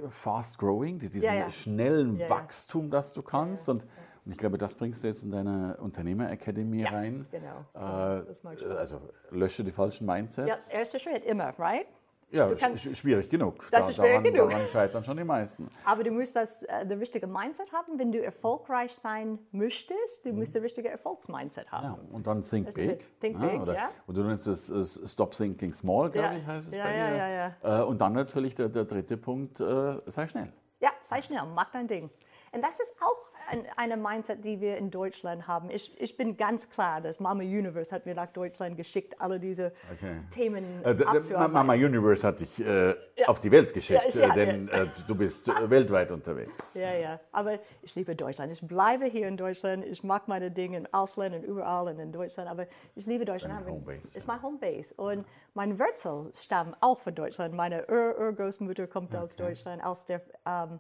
Fast 0.10 0.58
Growing, 0.58 0.98
diesem 0.98 1.22
ja, 1.22 1.34
ja. 1.36 1.50
schnellen 1.52 2.20
Wachstum, 2.28 2.90
das 2.90 3.14
du 3.14 3.22
kannst. 3.22 3.70
Und, 3.70 3.86
und, 4.26 4.32
ich 4.32 4.38
glaube, 4.38 4.58
das 4.58 4.74
bringst 4.74 5.04
du 5.04 5.08
jetzt 5.08 5.24
in 5.24 5.32
deine 5.32 5.78
Unternehmer 5.78 6.32
Academy 6.32 6.84
rein. 6.84 7.28
Genau. 7.32 7.66
Äh, 7.74 8.70
also 8.76 9.02
lösche 9.30 9.64
die 9.64 9.72
falschen 9.72 10.06
Mindsets. 10.08 10.72
Ja, 10.72 10.80
erster 10.80 11.00
Schritt 11.00 11.24
immer, 11.26 11.54
right? 11.60 11.88
Ja, 12.32 12.50
sch 12.76 12.98
schwierig 12.98 13.30
genug. 13.30 13.68
Das 13.72 13.86
da, 13.86 13.90
ist 13.90 13.96
schwierig 13.96 14.12
daran, 14.12 14.24
genug. 14.24 14.50
Daran 14.50 14.68
scheitern 14.68 15.04
schon 15.04 15.16
die 15.16 15.24
meisten. 15.24 15.70
Aber 15.86 16.04
du 16.04 16.12
musst 16.12 16.36
das, 16.36 16.64
äh, 16.64 16.86
das 16.86 17.00
richtige 17.00 17.28
Mindset 17.28 17.72
haben. 17.72 18.00
Wenn 18.00 18.12
du 18.12 18.22
erfolgreich 18.22 18.94
sein 18.96 19.40
möchtest, 19.52 20.26
du 20.26 20.34
musst 20.34 20.56
das 20.56 20.64
richtige 20.64 20.90
Erfolgsmindset 20.90 21.72
haben. 21.72 21.86
Ja, 21.86 22.00
und 22.12 22.26
dann 22.26 22.42
think 22.42 22.66
das 22.66 22.76
big. 22.76 23.20
Think 23.22 23.40
ja, 23.40 23.48
big, 23.48 23.68
ja. 23.68 23.92
Und 24.08 24.18
du 24.18 24.24
nennst 24.24 24.48
es 24.48 25.02
Stop 25.06 25.32
Thinking 25.32 25.72
Small, 25.72 26.10
glaube 26.10 26.30
ja. 26.30 26.38
ich, 26.38 26.46
heißt 26.46 26.68
es 26.70 26.76
ja, 26.76 26.84
bei 26.84 26.98
ja, 26.98 27.10
dir. 27.10 27.16
Ja, 27.16 27.28
ja, 27.28 27.54
ja. 27.64 27.82
Äh, 27.82 27.84
und 27.84 28.02
dann 28.02 28.14
natürlich 28.14 28.56
der, 28.56 28.70
der 28.70 28.86
dritte 28.86 29.18
Punkt, 29.18 29.60
äh, 29.60 30.02
sei 30.08 30.28
schnell. 30.28 30.52
Ja, 30.82 30.90
sei 31.04 31.22
schnell, 31.22 31.44
mach 31.54 31.70
dein 31.70 31.88
Ding. 31.88 32.10
Und 32.52 32.64
das 32.64 32.80
ist 32.80 32.96
auch 33.02 33.35
eine 33.76 33.98
Mindset, 33.98 34.44
die 34.44 34.62
wir 34.62 34.78
in 34.78 34.92
Deutschland 34.92 35.48
haben. 35.48 35.70
Ich, 35.70 36.00
ich 36.02 36.18
bin 36.18 36.38
ganz 36.38 36.70
klar, 36.70 37.02
dass 37.02 37.20
Mama 37.20 37.44
Universe 37.44 37.94
hat 37.94 38.06
mir 38.06 38.16
nach 38.16 38.28
Deutschland 38.28 38.78
geschickt, 38.78 39.20
alle 39.20 39.40
diese 39.40 39.74
okay. 39.94 40.18
Themen 40.30 40.64
äh, 40.84 40.90
abzuarbeiten. 41.04 41.54
Mama 41.54 41.74
Universe 41.74 42.26
hat 42.26 42.40
dich 42.40 42.60
äh, 42.60 42.90
ja. 42.90 42.96
auf 43.28 43.40
die 43.40 43.52
Welt 43.52 43.74
geschickt, 43.74 44.16
ja, 44.16 44.32
äh, 44.32 44.34
denn 44.34 44.68
äh, 44.70 44.88
du 45.08 45.16
bist 45.16 45.48
äh, 45.48 45.52
weltweit 45.70 46.12
unterwegs. 46.12 46.74
Ja, 46.74 46.94
ja, 46.94 47.20
aber 47.32 47.60
ich 47.82 47.96
liebe 47.96 48.16
Deutschland. 48.16 48.52
Ich 48.52 48.66
bleibe 48.66 49.06
hier 49.06 49.28
in 49.28 49.38
Deutschland. 49.38 49.86
Ich 49.86 50.04
mag 50.04 50.28
meine 50.28 50.52
Dinge 50.52 50.78
im 50.78 50.88
Ausland 50.92 51.36
und 51.36 51.44
überall 51.44 51.88
und 51.88 52.00
in 52.00 52.12
Deutschland, 52.12 52.50
aber 52.50 52.68
ich 52.96 53.06
liebe 53.06 53.26
Deutschland. 53.26 53.62
Ist 53.62 53.68
Homebase. 53.68 54.18
Ist 54.18 54.28
mein 54.28 54.42
Homebase. 54.42 54.94
Und 54.96 55.26
meine 55.54 55.80
Wurzeln 55.80 56.32
stammen 56.34 56.76
auch 56.82 57.00
von 57.00 57.16
Deutschland. 57.16 57.54
Meine 57.54 57.86
Ur-Urgroßmutter 57.88 58.88
kommt 58.88 59.14
okay. 59.14 59.24
aus 59.24 59.36
Deutschland, 59.36 59.84
aus 59.84 60.06
der... 60.06 60.22
Ähm, 60.46 60.80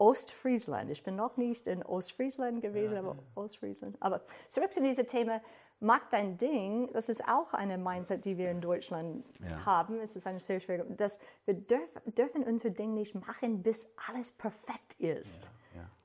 Ostfriesland. 0.00 0.90
Ich 0.90 1.02
bin 1.02 1.14
noch 1.14 1.36
nicht 1.36 1.68
in 1.68 1.82
Ostfriesland 1.82 2.62
gewesen, 2.62 2.94
ja, 2.94 3.00
aber 3.00 3.16
ja. 3.16 3.22
Ostfriesland. 3.34 3.96
Aber 4.00 4.22
zurück 4.48 4.72
zu 4.72 4.80
diesem 4.80 5.06
Thema, 5.06 5.40
mach 5.78 6.08
dein 6.08 6.38
Ding. 6.38 6.90
Das 6.92 7.08
ist 7.08 7.28
auch 7.28 7.52
eine 7.52 7.76
Mindset, 7.76 8.24
die 8.24 8.38
wir 8.38 8.50
in 8.50 8.60
Deutschland 8.60 9.24
ja. 9.40 9.64
haben. 9.66 10.00
Es 10.00 10.16
ist 10.16 10.26
eine 10.26 10.40
sehr 10.40 10.60
schwierige, 10.60 10.94
dass 10.94 11.18
wir 11.44 11.54
dürf, 11.54 11.90
dürfen 12.06 12.44
unser 12.44 12.70
Ding 12.70 12.94
nicht 12.94 13.14
machen, 13.14 13.62
bis 13.62 13.90
alles 14.08 14.32
perfekt 14.32 14.94
ist. 14.98 15.50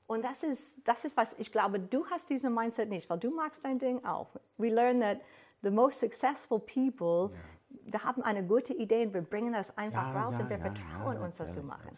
Und 0.06 0.24
das 0.24 0.44
ist, 0.44 0.76
das 0.84 1.04
ist 1.04 1.16
was, 1.16 1.36
ich 1.38 1.50
glaube, 1.50 1.80
du 1.80 2.06
hast 2.06 2.30
diese 2.30 2.48
Mindset 2.48 2.88
nicht, 2.88 3.10
weil 3.10 3.18
du 3.18 3.30
magst 3.30 3.64
dein 3.64 3.78
Ding 3.78 4.04
auch. 4.04 4.28
We 4.56 4.68
learn 4.68 5.00
that 5.00 5.18
the 5.62 5.70
most 5.70 5.98
successful 5.98 6.60
people, 6.60 7.36
wir 7.68 8.04
haben 8.04 8.22
eine 8.22 8.46
gute 8.46 8.72
Idee 8.72 9.06
und 9.06 9.14
wir 9.14 9.22
bringen 9.22 9.52
das 9.52 9.76
einfach 9.76 10.14
raus 10.14 10.38
und 10.38 10.48
wir 10.48 10.58
vertrauen 10.58 11.18
uns, 11.18 11.38
das 11.38 11.54
zu 11.54 11.62
machen. 11.62 11.90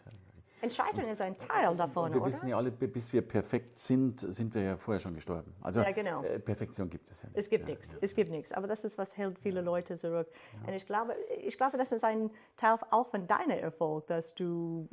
Entscheidung 0.61 1.05
ist 1.05 1.21
ein 1.21 1.37
Teil 1.37 1.75
davon, 1.75 2.11
wir 2.11 2.17
oder? 2.17 2.25
Wir 2.25 2.33
wissen 2.33 2.49
ja 2.49 2.57
alle, 2.57 2.71
bis 2.71 3.13
wir 3.13 3.21
perfekt 3.21 3.77
sind, 3.77 4.19
sind 4.19 4.53
wir 4.53 4.61
ja 4.61 4.77
vorher 4.77 4.99
schon 4.99 5.13
gestorben. 5.13 5.53
Also 5.61 5.81
ja, 5.81 5.91
genau. 5.91 6.23
äh, 6.23 6.39
Perfektion 6.39 6.89
gibt 6.89 7.09
es 7.09 7.21
ja 7.21 7.29
nicht. 7.29 7.37
Es 7.37 7.49
gibt 7.49 7.67
ja, 7.67 7.75
nichts, 7.75 7.95
es 8.01 8.15
gibt 8.15 8.31
nichts. 8.31 8.51
Aber 8.51 8.67
das 8.67 8.83
ist, 8.83 8.97
was 8.97 9.17
hält 9.17 9.39
viele 9.39 9.61
Leute 9.61 9.95
zurück. 9.95 10.27
Und 10.65 10.73
ich 10.73 10.85
glaube, 10.85 11.15
ich 11.43 11.57
glaube, 11.57 11.77
das 11.77 11.91
ist 11.91 12.03
ein 12.03 12.29
Teil 12.57 12.77
auch 12.91 13.07
von 13.07 13.27
deinem 13.27 13.51
Erfolg, 13.51 14.07
dass 14.07 14.35
du, 14.35 14.87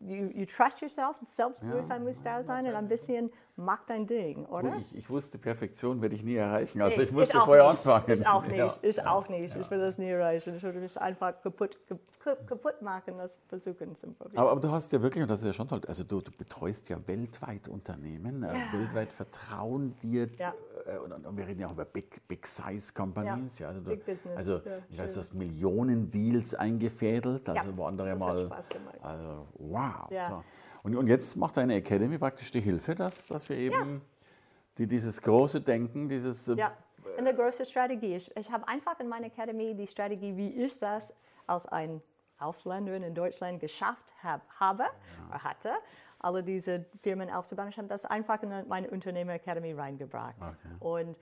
you, 0.00 0.30
you 0.34 0.46
trust 0.46 0.80
yourself, 0.80 1.16
Selbstbewusstsein 1.24 2.02
muss 2.04 2.22
da 2.22 2.42
sein 2.42 2.66
und 2.66 2.74
ein 2.74 2.88
bisschen 2.88 3.30
mach 3.56 3.84
dein 3.84 4.06
Ding, 4.06 4.46
oder? 4.46 4.76
Ich, 4.80 4.96
ich, 4.96 5.10
wusste, 5.10 5.36
Perfektion 5.36 6.00
werde 6.00 6.14
ich 6.14 6.22
nie 6.22 6.36
erreichen. 6.36 6.80
Also 6.80 6.96
Nee, 6.98 7.04
ich 7.04 7.12
musste 7.12 7.38
vorher 7.40 7.64
nicht. 7.68 7.86
anfangen. 7.86 8.10
Ich 8.10 8.26
auch 8.26 8.46
nicht, 8.46 8.56
Ja. 8.56 8.74
ich 8.80 9.06
auch 9.06 9.28
nicht. 9.28 9.54
Ich 9.56 9.70
will 9.70 9.78
das 9.78 9.98
nie 9.98 10.08
erreichen. 10.08 10.54
Ich 10.56 10.62
würde 10.62 10.78
mich 10.80 10.98
einfach 10.98 11.40
kaputt, 11.42 11.78
kaputt, 12.46 12.80
machen, 12.80 13.18
das 13.18 13.38
versuchen 13.48 13.94
zu 13.94 14.12
probieren. 14.12 14.38
Aber, 14.40 14.52
aber 14.52 14.60
du 14.62 14.70
hast 14.70 14.90
ja 14.92 15.02
wirklich, 15.02 15.22
und 15.22 15.30
das 15.30 15.40
ist 15.40 15.46
ja 15.46 15.52
schon 15.52 15.68
toll, 15.68 15.82
also 15.86 16.04
du, 16.04 16.22
du 16.22 16.30
betreust 16.32 16.88
ja 16.88 16.96
weltweit 17.06 17.68
Unternehmen, 17.68 18.42
äh, 18.42 18.54
weltweit 18.72 19.12
vertrauen 19.12 19.94
dir, 19.98 20.28
Ja. 20.38 20.54
Und, 20.98 21.12
und 21.12 21.36
wir 21.36 21.46
reden 21.46 21.60
ja 21.60 21.68
auch 21.68 21.72
über 21.72 21.84
Big, 21.84 22.26
Big 22.28 22.46
Size 22.46 22.92
Companies. 22.92 23.58
Ja. 23.58 23.68
also 23.68 23.80
du, 23.80 23.90
Big 23.90 24.04
Business, 24.04 24.36
Also 24.36 24.58
ja, 24.58 24.78
ich 24.88 24.98
weiß, 24.98 25.14
du 25.14 25.20
hast 25.20 25.34
Millionen 25.34 26.10
Deals 26.10 26.54
eingefädelt, 26.54 27.48
also 27.48 27.70
Ja, 27.70 27.76
wo 27.76 27.84
andere 27.84 28.10
das 28.10 28.22
hat 28.22 28.28
mal. 28.28 28.46
Spaß 28.46 28.68
gemacht. 28.68 28.98
Also 29.02 29.46
wow. 29.54 30.10
Ja. 30.10 30.24
So. 30.24 30.44
Und, 30.82 30.96
und 30.96 31.06
jetzt 31.08 31.36
macht 31.36 31.56
deine 31.56 31.74
Academy 31.74 32.18
praktisch 32.18 32.50
die 32.50 32.60
Hilfe, 32.60 32.94
dass, 32.94 33.26
dass 33.26 33.48
wir 33.48 33.56
eben 33.56 34.00
die, 34.78 34.86
dieses 34.86 35.20
große 35.20 35.60
Denken, 35.60 36.08
dieses 36.08 36.48
äh, 36.48 36.54
Ja, 36.54 36.72
und 37.18 37.28
die 37.28 37.34
große 37.34 37.64
Strategie. 37.64 38.16
Ich, 38.16 38.34
ich 38.36 38.50
habe 38.50 38.66
einfach 38.66 38.98
in 39.00 39.08
meiner 39.08 39.26
Academy 39.26 39.74
die 39.74 39.86
Strategie, 39.86 40.36
wie 40.36 40.64
ich 40.64 40.78
das 40.78 41.12
als 41.46 41.66
ein 41.66 42.00
Ausländerin 42.38 43.02
in 43.02 43.14
Deutschland 43.14 43.60
geschafft 43.60 44.14
hab, 44.22 44.40
habe 44.58 44.84
oder 45.28 45.44
hatte, 45.44 45.72
alle 46.20 46.42
diese 46.42 46.86
Firmen 47.00 47.30
aufzubauen. 47.30 47.68
Ich 47.68 47.78
habe 47.78 47.88
das 47.88 48.04
einfach 48.04 48.42
in 48.42 48.68
meine 48.68 48.90
Unternehmer 48.90 49.32
Academy 49.34 49.72
reingebracht. 49.72 50.36
Und 50.78 51.18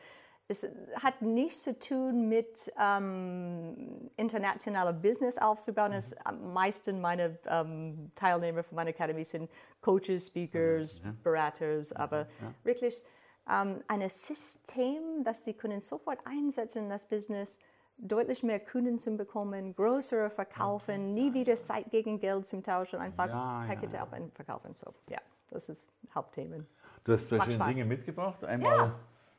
es 0.50 0.66
hat 1.02 1.20
nichts 1.20 1.62
zu 1.62 1.78
tun 1.78 2.28
mit 2.28 2.72
ähm, 2.80 4.10
internationaler 4.16 4.94
Business 4.94 5.36
aufzubauen. 5.36 5.92
Es, 5.92 6.16
am 6.24 6.54
meisten 6.54 7.02
meine 7.02 7.38
ähm, 7.46 8.10
Teilnehmer 8.14 8.64
von 8.64 8.76
meiner 8.76 8.90
Academy 8.90 9.24
sind 9.24 9.50
Coaches, 9.82 10.28
Speakers, 10.28 11.02
Beraters, 11.22 11.92
aber 11.92 12.26
wirklich 12.64 13.02
ähm, 13.50 13.82
ein 13.88 14.08
System, 14.08 15.22
das 15.22 15.42
die 15.42 15.52
können 15.52 15.80
sofort 15.82 16.20
einsetzen 16.24 16.84
in 16.84 16.88
das 16.88 17.06
Business, 17.06 17.58
deutlich 17.98 18.42
mehr 18.42 18.60
Kunden 18.60 18.98
zu 18.98 19.16
bekommen, 19.16 19.74
größere 19.74 20.30
verkaufen, 20.30 21.14
nie 21.14 21.34
wieder 21.34 21.56
Zeit 21.56 21.90
gegen 21.90 22.18
Geld 22.20 22.46
zum 22.46 22.62
Tauschen, 22.62 23.00
einfach 23.00 23.26
Ja, 23.26 23.62
ja, 23.62 23.66
Pakete 23.68 23.96
ja. 23.96 24.02
ab 24.02 24.16
und 24.16 24.32
verkaufen. 24.34 24.74
So, 24.74 24.94
ja, 25.08 25.18
das 25.50 25.68
ist 25.68 25.90
Hauptthemen. 26.14 26.66
Du 27.04 27.12
hast 27.12 27.26
zwei 27.26 27.40
schöne. 27.40 27.64
Dinge 27.64 27.84
mitgebracht. 27.84 28.44
Einmal 28.44 28.94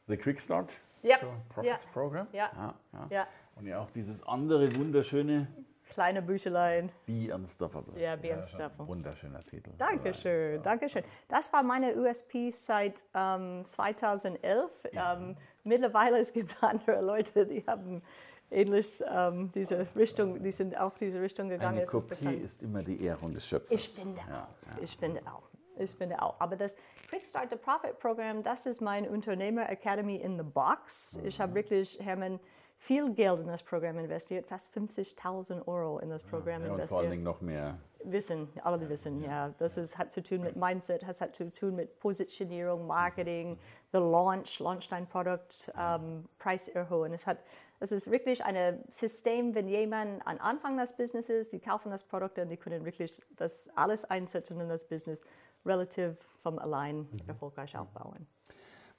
The 0.08 0.18
Quick 0.18 0.42
Start 0.42 0.72
Ja, 1.02 1.18
so 1.22 1.28
Profit 1.50 1.70
ja, 1.70 1.80
Program. 1.94 2.28
ja, 2.32 2.50
Ja, 2.56 2.76
ja. 2.94 3.08
ja. 3.10 3.28
Und 3.56 3.68
ja 3.68 3.80
auch 3.80 3.92
dieses 3.92 4.24
andere 4.24 4.76
wunderschöne 4.76 5.48
Kleine 5.90 6.22
Büchelein. 6.22 6.92
Be 7.08 7.34
Unstoppable. 7.34 8.00
Ja, 8.00 8.16
Be 8.16 8.28
ja 8.28 8.38
Unstoppable. 8.38 8.88
Wunderschöner 8.88 9.44
Titel. 9.44 9.72
Dankeschön, 9.78 10.62
Dankeschön. 10.62 11.04
Das 11.28 11.52
war 11.52 11.64
meine 11.64 11.96
USP 11.96 12.52
seit 12.52 13.04
ähm, 13.16 13.66
2011. 13.66 14.70
Ähm, 14.92 15.36
mittlerweile 15.64 16.20
es 16.20 16.32
gibt 16.32 16.56
andere 16.64 17.02
Leute, 17.02 17.48
die 17.48 17.66
haben 17.66 18.04
ähnlich 18.52 19.02
ähm, 19.10 19.52
diese 19.54 19.88
Richtung, 19.96 20.42
die 20.42 20.52
sind 20.52 20.78
auch 20.80 20.98
diese 20.98 21.22
Richtung 21.22 21.50
gegangen. 21.50 21.76
Eine 21.76 21.84
ist 21.84 21.92
Kopie 21.92 22.16
bekannt. 22.16 22.42
ist 22.42 22.64
immer 22.64 22.84
die 22.84 23.04
Ehrung 23.04 23.34
des 23.34 23.48
Schöpfers. 23.48 23.72
Ich 23.72 23.90
finde 23.90 24.20
Ja, 24.30 24.48
auch. 24.48 24.82
Ich 24.82 24.98
finde 24.98 25.22
auch. 25.22 25.44
Ich 25.78 25.92
finde 25.92 26.22
auch. 26.22 26.36
Aber 26.40 26.56
das 26.58 26.76
Quick 27.10 27.26
Start 27.26 27.52
the 27.52 27.56
Profit 27.56 27.98
Programm, 28.00 28.44
das 28.44 28.66
ist 28.66 28.82
mein 28.82 29.08
Unternehmer 29.08 29.70
Academy 29.70 30.18
in 30.18 30.38
the 30.38 30.44
Box. 30.44 31.20
Ich 31.24 31.40
habe 31.40 31.56
wirklich, 31.56 31.98
Hermann, 32.02 32.40
viel 32.78 33.14
Geld 33.14 33.42
in 33.42 33.48
das 33.48 33.62
Programm 33.64 33.98
investiert, 33.98 34.46
fast 34.48 34.74
50.000 34.76 35.68
Euro 35.68 36.00
in 36.00 36.10
das 36.10 36.24
Programm 36.24 36.64
Ja, 36.66 36.72
und 36.74 36.82
vor 36.88 37.00
allen 37.00 37.12
investiert. 37.12 37.12
Dingen 37.12 37.24
noch 37.24 37.42
mehr. 37.42 37.78
Wissen, 38.06 38.48
alle 38.64 38.88
wissen, 38.88 39.22
ja. 39.22 39.50
Das 39.58 39.76
ist, 39.78 39.98
hat 39.98 40.12
zu 40.14 40.24
tun 40.24 40.40
mit 40.42 40.56
Mindset, 40.56 41.04
das 41.04 41.20
hat 41.20 41.36
zu 41.36 41.50
tun 41.52 41.76
mit 41.76 42.00
Positionierung, 42.00 42.88
Marketing, 42.88 43.58
the 43.92 43.98
Launch, 44.00 44.60
launch 44.60 44.88
dein 44.88 45.08
Produkt, 45.08 45.70
ähm, 45.78 46.26
Preis 46.38 46.70
erhöhen. 46.70 47.14
Es 47.14 47.28
hat, 47.28 47.40
es 47.80 47.92
ist 47.92 48.12
wirklich 48.12 48.44
ein 48.44 48.84
System, 48.90 49.56
wenn 49.56 49.68
jemand 49.68 50.26
am 50.28 50.38
Anfang 50.40 50.78
des 50.78 50.94
Businesses, 50.94 51.50
die 51.50 51.60
kaufen 51.60 51.92
das 51.92 52.04
Produkt 52.04 52.38
und 52.40 52.50
die 52.50 52.58
können 52.58 52.84
wirklich 52.86 53.22
das 53.38 53.70
alles 53.76 54.06
einsetzen 54.06 54.60
in 54.60 54.68
das 54.70 54.88
Business, 54.88 55.24
relativ 55.66 56.16
vom 56.40 56.60
allein 56.60 57.00
Mhm. 57.00 57.20
erfolgreich 57.28 57.78
aufbauen. 57.78 58.28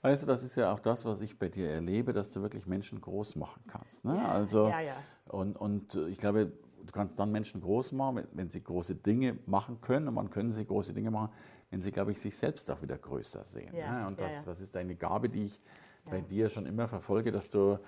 Weißt 0.03 0.23
du, 0.23 0.27
das 0.27 0.43
ist 0.43 0.57
ja 0.57 0.73
auch 0.73 0.81
das, 0.81 1.05
was 1.05 1.21
ich 1.21 1.39
bei 1.39 1.49
dir 1.49 1.69
erlebe, 1.69 2.15
dass 2.15 2.31
du 2.33 2.41
wirklich 2.41 2.67
Menschen 2.67 3.01
groß 3.03 3.37
machen 3.37 3.63
kannst. 3.67 4.05
Ne? 4.07 4.19
Also, 4.27 4.69
Ja, 4.69 4.81
ja. 4.81 4.97
Und, 5.27 5.57
und 5.57 5.95
äh, 5.95 6.09
ich 6.09 6.17
glaube, 6.19 6.51
du 6.83 6.93
kannst 6.93 7.19
dann 7.19 7.31
Menschen 7.31 7.61
groß 7.61 7.93
machen, 7.93 8.27
wenn- 8.33 8.49
sie 8.49 8.65
große 8.65 8.95
Dinge 8.95 9.37
machen 9.45 9.81
können. 9.83 10.09
Und 10.09 10.15
man 10.15 10.31
können 10.31 10.53
sie 10.53 10.65
große 10.65 10.95
Dinge 10.95 11.11
machen, 11.11 11.31
wenn 11.69 11.83
sie, 11.83 11.91
glaube 11.93 12.13
ich, 12.13 12.21
sich 12.21 12.35
selbst 12.35 12.71
auch 12.71 12.81
wieder 12.81 12.97
größer 12.97 13.45
sehen. 13.45 13.75
Ja, 13.77 14.01
ne? 14.01 14.07
Und 14.07 14.19
ja, 14.19 14.25
das, 14.25 14.37
ja. 14.37 14.47
das 14.47 14.61
ist 14.63 14.75
eine 14.77 14.97
Gabe, 14.97 15.29
die 15.29 15.45
ich 15.45 15.61
bei 16.07 16.23
dir 16.23 16.49
schon 16.49 16.65
immer 16.65 16.89
verfolge, 16.89 17.31
dass 17.31 17.51
du, 17.51 17.79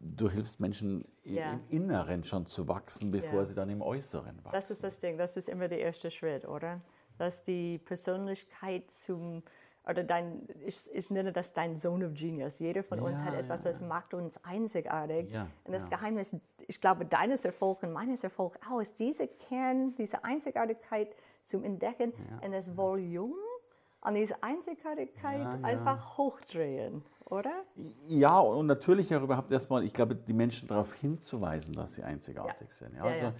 du 0.00 0.28
hilfst 0.30 0.60
Menschen 0.60 1.04
Ja. 1.24 1.52
im 1.52 1.60
Inneren 1.68 2.24
schon 2.24 2.46
zu 2.46 2.68
wachsen, 2.68 3.10
bevor 3.10 3.40
Ja. 3.40 3.44
sie 3.46 3.54
dann 3.54 3.70
im 3.70 3.82
Äußeren 3.82 4.36
wachsen. 4.44 4.52
Das 4.52 4.70
ist 4.70 4.82
das 4.84 4.98
Ding, 4.98 5.16
das 5.18 5.36
ist 5.36 5.48
immer 5.48 5.68
der 5.68 5.80
erste 5.80 6.10
Schritt, 6.10 6.46
oder? 6.46 6.80
Dass 7.18 7.42
die 7.42 7.78
Persönlichkeit 7.78 8.90
zum, 8.90 9.42
oder 9.88 10.02
dein, 10.04 10.46
ich, 10.64 10.78
ich 10.92 11.10
nenne 11.10 11.32
das 11.32 11.52
dein 11.52 11.76
Zone 11.76 12.06
of 12.06 12.14
Genius. 12.14 12.58
Jeder 12.58 12.82
von 12.82 13.00
uns 13.00 13.20
Ja, 13.20 13.26
hat 13.26 13.34
etwas, 13.34 13.62
das 13.62 13.80
macht 13.80 14.14
uns 14.14 14.42
einzigartig. 14.44 15.32
Und 15.64 15.72
das. 15.72 15.88
Geheimnis, 15.90 16.36
ich 16.66 16.80
glaube, 16.80 17.04
deines 17.04 17.44
Erfolgs 17.44 17.82
und 17.82 17.92
meines 17.92 18.22
Erfolgs 18.24 18.58
auch, 18.68 18.80
ist 18.80 18.98
diese 18.98 19.28
Kern, 19.28 19.94
diese 19.96 20.24
Einzigartigkeit 20.24 21.14
zum 21.42 21.64
Entdecken 21.64 22.12
und 22.44 22.52
das 22.52 22.76
Volumen 22.76 23.34
an 24.02 24.14
diese 24.14 24.42
Einzigartigkeit 24.42 25.40
Ja, 25.40 25.58
ja. 25.58 25.62
einfach 25.62 26.18
hochdrehen, 26.18 27.02
oder? 27.26 27.52
Ja, 28.08 28.40
und 28.40 28.66
natürlich 28.66 29.14
auch 29.14 29.22
überhaupt 29.22 29.50
erstmal, 29.52 29.84
ich 29.84 29.92
glaube, 29.92 30.16
die 30.16 30.32
Menschen 30.32 30.68
darauf 30.68 30.92
hinzuweisen, 30.94 31.74
dass 31.74 31.94
sie 31.94 32.02
einzigartig 32.02 32.68
Ja. 32.68 32.74
sind. 32.74 32.96
Ja, 32.96 33.02
also 33.04 33.32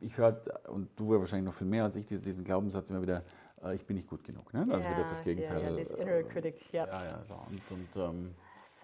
ich 0.00 0.16
höre, 0.16 0.40
und 0.68 0.88
du 0.96 1.18
wahrscheinlich 1.18 1.46
noch 1.46 1.54
viel 1.54 1.66
mehr 1.66 1.84
als 1.84 1.96
ich, 1.96 2.06
diesen, 2.06 2.44
Glaubenssatz 2.44 2.90
immer 2.90 3.02
wieder, 3.02 3.24
äh, 3.64 3.74
ich 3.74 3.86
bin 3.86 3.96
nicht 3.96 4.08
gut 4.08 4.22
genug. 4.22 4.52
Ne? 4.52 4.66
Also 4.70 4.88
wieder 4.88 5.04
das 5.04 5.22
Gegenteil. 5.24 5.62
Ja, 5.62 5.70
ja, 5.70 5.76
das 5.76 5.92
äh, 5.92 6.02
innere 6.02 6.24
Critic, 6.24 6.72
ja. 6.72 6.86
ja, 6.86 7.04
ja, 7.04 7.24
so. 7.24 7.34
Und, 7.34 7.62
und 7.70 7.96
ähm, 7.96 8.34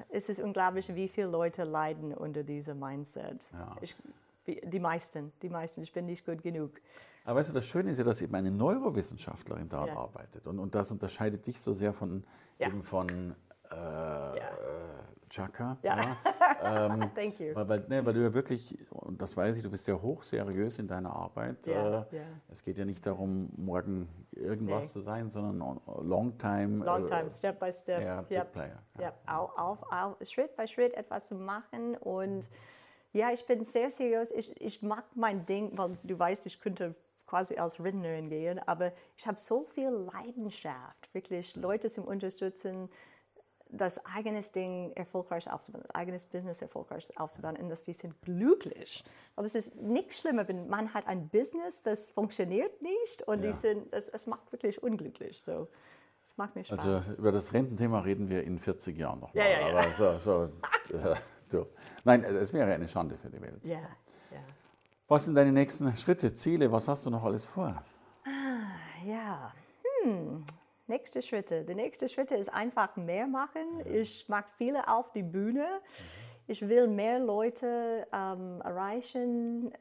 Es 0.09 0.29
ist 0.31 0.41
unglaublich, 0.41 0.95
wie 0.95 1.09
viele 1.09 1.27
Leute 1.27 1.65
leiden 1.65 2.15
unter 2.15 2.43
diesem 2.43 2.79
Mindset. 2.79 3.47
Ich, 3.83 3.95
die 4.47 4.81
meisten, 4.81 5.33
die 5.43 5.51
meisten. 5.51 5.83
Ich 5.83 5.93
bin 5.93 6.07
nicht 6.07 6.25
gut 6.25 6.43
genug. 6.43 6.81
Aber 7.29 7.41
weißt 7.41 7.51
du, 7.51 7.55
das 7.55 7.67
Schöne 7.67 7.91
ist 7.91 7.99
ja, 7.99 8.05
dass 8.05 8.23
eben 8.23 8.35
eine 8.35 8.51
Neurowissenschaftlerin 8.51 9.69
daran 9.69 9.89
Ja. 9.89 9.97
arbeitet. 9.97 10.47
Und, 10.47 10.59
und 10.59 10.75
das 10.75 10.91
unterscheidet 10.91 11.47
dich 11.47 11.61
so 11.61 11.73
sehr 11.73 11.93
von, 11.93 12.25
Ja. 12.59 12.69
eben 12.69 12.83
von 12.83 13.35
äh, 13.71 13.75
äh, 14.39 14.41
Chaka. 15.29 15.77
Ja. 15.83 16.17
Ähm, 16.61 17.11
Thank 17.15 17.39
you. 17.39 17.55
Weil, 17.55 17.69
weil, 17.69 17.85
ne, 17.89 18.05
weil 18.05 18.15
du 18.15 18.23
ja 18.23 18.33
wirklich, 18.35 18.77
und 18.91 19.21
das 19.23 19.37
weiß 19.37 19.57
ich, 19.59 19.63
du 19.63 19.71
bist 19.71 19.87
ja 19.87 19.95
hochseriös 19.95 20.79
in 20.81 20.89
deiner 20.89 21.15
Arbeit. 21.15 21.67
Ja, 21.69 22.01
äh, 22.11 22.17
ja. 22.17 22.23
Es 22.49 22.65
geht 22.65 22.79
ja 22.79 22.85
nicht 22.85 23.07
darum, 23.07 23.51
morgen 23.57 24.09
irgendwas 24.33 24.87
Nee. 24.87 24.93
zu 24.93 25.01
sein, 25.01 25.31
sondern 25.31 25.61
on- 25.63 25.81
long 26.09 26.37
time. 26.39 26.85
Long 26.85 27.05
äh, 27.05 27.07
time, 27.07 27.31
step 27.31 27.61
by 27.61 27.71
step. 27.71 28.03
Ja, 28.03 28.25
Yep. 28.29 28.53
Player. 28.53 28.83
Ja, 28.99 29.13
auf, 29.27 29.57
auf, 29.57 29.93
auf, 29.93 30.17
Schritt 30.29 30.57
bei 30.57 30.67
Schritt 30.67 30.95
etwas 30.95 31.27
zu 31.27 31.37
machen. 31.37 31.97
Und 31.97 32.49
ja, 33.13 33.31
ich 33.31 33.47
bin 33.47 33.63
sehr 33.63 33.91
seriös. 33.91 34.33
Ich, 34.33 34.61
ich 34.61 34.83
mag 34.83 35.05
mein 35.15 35.47
Ding, 35.47 35.77
weil 35.79 35.97
du 36.03 36.19
weißt, 36.19 36.45
ich 36.47 36.59
könnte 36.61 36.97
quasi 37.29 37.57
als 37.57 37.79
Rednerin 37.83 38.29
gehen, 38.29 38.59
aber 38.67 38.93
ich 39.17 39.27
habe 39.27 39.39
so 39.39 39.65
viel 39.65 39.89
Leidenschaft, 39.91 41.13
wirklich 41.13 41.55
Leute 41.57 41.89
zu 41.89 42.03
unterstützen, 42.03 42.89
das 43.71 44.03
eigenes 44.07 44.51
Ding 44.51 44.93
erfolgreich 44.97 45.51
aufzubauen, 45.53 45.83
das 45.87 45.95
eigenes 45.95 46.25
Business 46.25 46.63
erfolgreich 46.63 47.11
aufzubauen 47.21 47.57
und 47.57 47.69
dass 47.69 47.85
die 47.85 47.93
sind 47.93 48.21
glücklich. 48.23 49.05
Weil 49.35 49.45
es 49.45 49.55
ist 49.55 49.77
nicht 49.77 50.15
schlimmer, 50.15 50.49
wenn 50.49 50.69
man 50.69 50.95
hat 50.95 51.07
ein 51.07 51.29
Business, 51.29 51.83
das 51.83 52.09
funktioniert 52.09 52.81
nicht 52.81 53.23
und 53.29 53.45
Ja. 53.45 53.51
die 53.51 53.53
sind, 53.57 53.93
es, 53.93 54.09
es 54.09 54.27
macht 54.27 54.51
wirklich 54.53 54.83
unglücklich. 54.83 55.43
So, 55.43 55.69
es 56.25 56.35
macht 56.39 56.55
mir 56.55 56.65
Spaß. 56.65 56.79
Also 56.87 57.13
über 57.13 57.31
das 57.31 57.53
Rententhema 57.53 58.01
reden 58.01 58.31
wir 58.31 58.43
in 58.43 58.59
40 58.59 58.97
Jahren 58.97 59.21
nochmal. 59.21 59.45
Ja, 59.45 59.51
ja, 59.61 59.69
ja. 59.69 59.79
Aber 59.79 60.19
so, 60.19 60.19
so, 60.19 60.45
äh. 60.97 61.65
Nein, 62.05 62.25
es 62.25 62.53
wäre 62.55 62.73
eine 62.73 62.89
Schande 62.89 63.17
für 63.19 63.29
die 63.29 63.41
Welt. 63.41 63.61
ja. 63.65 63.81
Was 65.11 65.25
sind 65.25 65.37
deine 65.37 65.53
nächsten 65.53 65.91
Schritte, 65.97 66.35
Ziele? 66.35 66.71
Was 66.71 66.87
hast 66.87 67.07
du 67.07 67.11
noch 67.11 67.25
alles 67.25 67.47
vor? 67.47 67.83
Ja, 69.07 69.55
hm. 70.03 70.45
nächste 70.87 71.23
Schritte. 71.23 71.65
Die 71.65 71.75
nächste 71.75 72.11
Schritte 72.11 72.35
ist 72.35 72.53
einfach 72.53 72.95
mehr 72.97 73.27
machen. 73.27 73.81
Ich 73.87 74.29
mag 74.29 74.45
viele 74.59 74.87
auf 74.87 75.11
die 75.13 75.23
Bühne. 75.23 75.81
Ich 76.47 76.69
will 76.69 76.89
mehr 76.89 77.21
Leute 77.21 78.07
ähm, 78.13 78.61
erreichen. 78.61 79.73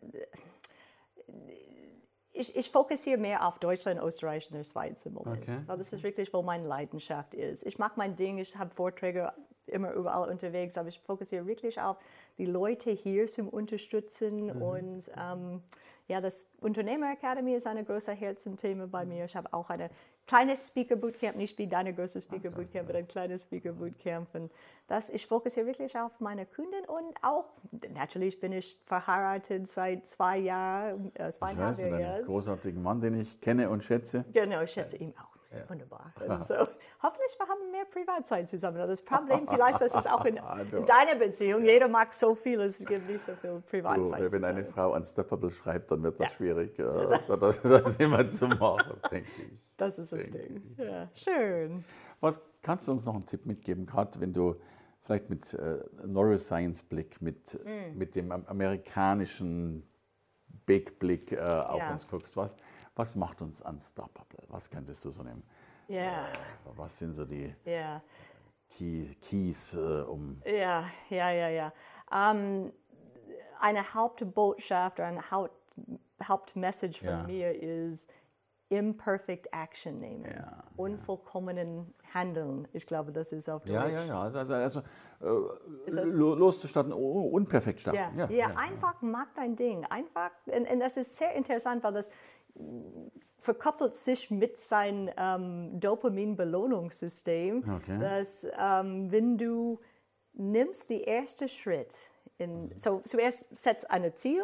Ich, 2.32 2.56
ich 2.56 2.72
fokussiere 2.72 3.18
mehr 3.18 3.46
auf 3.46 3.60
Deutschland, 3.60 4.02
Österreich 4.02 4.48
und 4.50 4.56
der 4.56 4.64
Schweiz 4.64 5.06
im 5.06 5.16
Moment. 5.16 5.44
Okay. 5.44 5.60
Weil 5.66 5.78
das 5.78 5.92
ist 5.92 6.04
wirklich, 6.04 6.34
wo 6.34 6.42
meine 6.42 6.66
Leidenschaft 6.66 7.36
ist. 7.36 7.66
Ich 7.66 7.78
mache 7.78 7.94
mein 7.98 8.16
Ding, 8.16 8.38
ich 8.38 8.56
habe 8.56 8.74
Vorträge 8.74 9.34
immer 9.70 9.94
überall 9.94 10.30
unterwegs, 10.30 10.78
aber 10.78 10.90
ich 10.90 11.00
fokussiere 11.00 11.46
wirklich 11.48 11.80
auf 11.82 11.98
die 12.38 12.46
Leute 12.46 12.92
hier 12.92 13.28
zum 13.28 13.50
Unterstützen 13.50 14.46
Mhm. 14.48 14.62
und 14.62 15.12
ähm, 15.18 15.62
ja, 16.08 16.22
das 16.22 16.48
Unternehmer 16.62 17.12
Academy 17.12 17.54
ist 17.56 17.68
ein 17.68 17.84
großer 17.86 18.14
Herzenthema 18.14 18.86
bei 18.86 19.06
mir. 19.06 19.26
Ich 19.26 19.36
habe 19.36 19.52
auch 19.54 19.70
eine 19.70 19.90
kleines 20.26 20.68
Speaker 20.68 20.96
Bootcamp, 20.96 21.36
nicht 21.36 21.58
wie 21.58 21.68
deine 21.68 21.94
große 21.94 22.22
Speaker 22.22 22.50
Bootcamp, 22.50 22.88
aber 22.90 22.98
ein 23.00 23.08
kleines 23.08 23.42
Speaker 23.44 23.74
Bootcamp. 23.74 24.34
Und 24.34 24.52
das, 24.88 25.10
ich 25.10 25.28
fokussiere 25.28 25.66
wirklich 25.66 25.98
auf 25.98 26.18
meine 26.22 26.46
Kunden 26.46 26.86
und 26.88 27.14
auch, 27.24 27.50
natürlich 27.94 28.40
bin 28.40 28.54
ich 28.54 28.82
verheiratet 28.86 29.68
seit 29.68 30.06
zwei 30.06 30.38
Jahren, 30.38 31.12
äh, 31.16 31.28
Ich 31.28 31.36
zweieinhalb 31.36 31.72
weiß, 31.72 31.82
mit 31.82 31.94
einem 31.94 32.16
jetzt. 32.20 32.26
großartigen 32.28 32.82
Mann, 32.82 33.02
den 33.02 33.20
ich 33.20 33.42
kenne 33.42 33.70
und 33.70 33.84
schätze. 33.84 34.24
Genau, 34.32 34.62
ich 34.62 34.72
schätze 34.72 34.96
ihn 34.98 35.14
auch. 35.18 35.37
Wunderbar. 35.68 36.14
Also, 36.28 36.56
hoffentlich 37.02 37.36
wir 37.40 37.48
haben 37.48 37.72
mehr 37.72 37.86
Privatzeit 37.86 38.48
zusammen. 38.50 38.78
Das 38.78 39.02
Problem 39.02 39.48
vielleicht, 39.48 39.82
das 39.82 39.94
ist 39.96 40.10
auch 40.12 40.26
in, 40.26 40.38
in 40.72 40.86
deiner 40.86 41.16
Beziehung. 41.16 41.64
Jeder 41.64 41.88
mag 41.88 42.14
so 42.14 42.36
viel, 42.36 42.60
es 42.62 42.78
gibt 42.80 43.08
nicht 43.10 43.22
so 43.22 43.34
viel 43.36 43.50
Du, 43.52 43.62
Privatzeit. 43.62 44.32
wenn 44.32 44.46
eine. 44.46 44.64
Frau 44.66 44.94
Unstoppable 44.94 45.52
schreibt, 45.52 45.92
dann 45.92 46.04
wird 46.04 46.20
das 46.20 46.28
Ja. 46.28 46.34
schwierig. 46.36 46.78
Äh, 46.80 46.84
das, 46.84 47.62
das 47.62 47.96
immer 47.98 48.30
zu 48.30 48.48
machen, 48.48 48.94
denke 49.12 49.30
ich. 49.44 49.52
Das 49.78 50.00
ist 50.00 50.12
das 50.12 50.30
Ding. 50.30 50.76
Ja, 50.78 51.08
schön. 51.14 51.84
Was 52.20 52.42
kannst 52.64 52.88
du 52.88 52.92
uns 52.92 53.06
noch 53.06 53.14
einen 53.16 53.26
Tipp 53.28 53.46
mitgeben, 53.46 53.86
gerade 53.86 54.20
wenn 54.20 54.34
du 54.34 54.56
vielleicht 55.02 55.30
mit 55.30 55.54
äh, 55.54 55.78
Neuroscience-Blick, 56.06 57.22
mit, 57.22 57.60
Mm. 57.64 57.98
mit 57.98 58.16
dem 58.16 58.32
am- 58.32 58.46
amerikanischen 58.48 59.88
Big-Blick 60.66 61.32
äh, 61.32 61.40
auf 61.40 61.80
Ja. 61.80 61.92
uns 61.94 62.08
guckst? 62.08 62.36
Was, 62.36 62.56
was 62.98 63.16
macht 63.16 63.42
uns 63.42 63.62
unstoppable? 63.62 64.44
Was 64.50 64.70
könntest 64.70 65.06
du 65.06 65.12
so 65.12 65.24
nehmen? 65.24 65.44
Ja, 65.88 66.28
Was 66.76 66.98
sind 66.98 67.14
so 67.14 67.24
die 67.26 67.54
ja. 67.64 68.02
Key, 68.70 69.16
Keys, 69.22 69.74
äh, 69.76 70.02
um 70.02 70.42
Ja, 70.46 70.84
ja, 71.10 71.32
ja, 71.32 71.48
ja. 71.50 71.74
Ähm, 72.12 72.74
eine 73.62 73.94
Hauptbotschaft 73.94 75.00
oder 75.00 75.08
eine 75.08 75.32
Haupt, 75.32 75.54
Hauptmessage 76.22 77.00
von 77.00 77.10
Ja. 77.10 77.24
mir 77.24 77.56
ist 77.62 78.10
imperfect 78.70 79.48
action 79.54 80.00
nehmen. 80.00 80.26
Ja, 80.26 80.64
Unvollkommenen 80.76 81.94
Handeln. 82.14 82.68
Ich 82.74 82.86
glaube, 82.86 83.14
das 83.14 83.32
ist 83.32 83.50
auf 83.50 83.64
Deutsch. 83.64 83.74
Ja, 83.74 83.88
ja, 83.88 84.04
ja. 84.06 84.22
Also, 84.22 84.40
also, 84.40 84.54
also 84.54 84.80
äh, 84.80 85.86
das- 85.86 86.10
lo- 86.12 86.36
loszustarten, 86.36 86.92
un- 86.92 87.32
unperfekt 87.32 87.80
starten. 87.80 88.18
Ja, 88.18 88.30
ja, 88.30 88.48
einfach 88.58 89.02
mach 89.02 89.32
dein 89.36 89.56
Ding. 89.56 89.86
Einfach, 89.86 90.32
und, 90.48 90.70
und 90.70 90.80
das 90.82 90.98
ist 90.98 91.16
sehr 91.16 91.34
interessant, 91.34 91.82
weil 91.84 91.94
das 91.94 92.10
verkoppelt 93.40 93.96
sich 93.96 94.30
mit 94.32 94.58
seinem 94.58 95.10
ähm, 95.18 95.80
Dopamin-Belohnungssystem, 95.80 97.64
Okay. 97.78 98.00
dass 98.00 98.48
ähm, 98.60 99.12
wenn 99.12 99.38
du 99.38 99.80
nimmst 100.34 100.90
den 100.90 101.02
ersten 101.02 101.48
Schritt, 101.48 101.96
in, 102.40 102.72
so 102.76 103.02
zuerst 103.04 103.48
setz 103.58 103.86
ein 103.86 104.16
Ziel, 104.16 104.44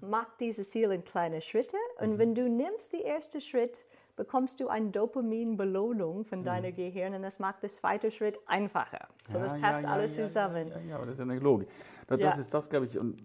mach 0.00 0.34
dieses 0.38 0.70
Ziel 0.70 0.90
in 0.90 1.04
kleine 1.04 1.40
Schritte 1.40 1.76
und 2.00 2.18
wenn 2.18 2.34
du 2.34 2.48
nimmst 2.48 2.92
den 2.92 3.02
ersten 3.02 3.40
Schritt, 3.40 3.84
bekommst 4.16 4.58
du 4.58 4.66
eine 4.66 4.90
Dopamin-Belohnung 4.90 6.24
von 6.24 6.42
deinem 6.42 6.74
Gehirn 6.74 7.14
und 7.14 7.22
das 7.22 7.38
macht 7.38 7.62
den 7.62 7.70
zweiten 7.70 8.10
Schritt 8.10 8.40
einfacher. 8.46 9.06
So, 9.28 9.38
das 9.38 9.52
Ja, 9.52 9.58
passt 9.58 9.84
ja, 9.84 9.90
alles 9.90 10.16
ja, 10.16 10.26
zusammen. 10.26 10.72
Ja, 10.88 10.96
aber 10.96 11.06
das 11.06 11.14
ist 11.14 11.18
ja 11.20 11.24
eine 11.24 11.38
Logik. 11.38 11.68
Das, 12.08 12.18
das 12.18 12.38
ist 12.38 12.52
das, 12.52 12.68
glaube 12.68 12.86
ich, 12.86 12.98
und 12.98 13.22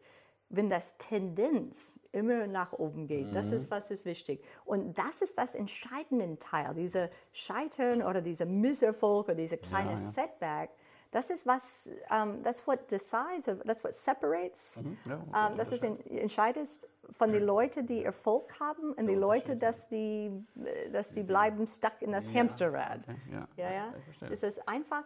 wenn 0.54 0.70
das 0.70 0.98
Tendenz 0.98 2.02
immer 2.12 2.46
nach 2.46 2.74
oben 2.74 3.08
geht, 3.08 3.34
das 3.34 3.54
ist, 3.54 3.72
was 3.72 3.90
ist 3.90 4.04
wichtig. 4.04 4.44
Und 4.66 4.98
das 4.98 5.22
ist 5.22 5.38
das 5.38 5.56
entscheidende 5.56 6.38
Teil, 6.40 6.74
dieser 6.76 7.10
Scheitern 7.32 8.04
oder 8.04 8.20
dieser 8.22 8.46
Misserfolg 8.46 9.28
oder 9.28 9.36
dieser 9.36 9.56
kleine. 9.58 9.98
Setback. 9.98 10.72
Das 11.12 11.30
ist 11.30 11.46
was, 11.46 11.92
um, 12.10 12.42
that's 12.42 12.66
what 12.66 12.90
decides, 12.90 13.46
that's 13.66 13.84
what 13.84 13.94
separates. 13.94 14.82
ja, 15.06 15.50
um, 15.50 15.58
das 15.58 15.74
ist 15.74 15.84
en- 15.84 16.00
entscheidend 16.08 16.70
von 17.12 17.34
den 17.34 17.44
Leuten, 17.44 17.86
die 17.86 18.06
Erfolg 18.06 18.58
haben 18.62 18.94
und 18.94 19.08
die 19.08 19.16
Leute, 19.16 19.58
dass 19.58 19.90
die, 19.90 20.32
äh, 20.64 20.90
dass 20.90 21.12
die 21.12 21.24
bleiben 21.24 21.68
stuck 21.68 22.02
in 22.02 22.14
das 22.14 22.34
Hamsterrad. 22.34 23.02
okay, 23.04 23.18
ja. 23.30 23.48
ja, 23.58 23.72
ja. 23.72 23.94
Es 24.30 24.42
ist 24.42 24.68
einfach 24.70 25.04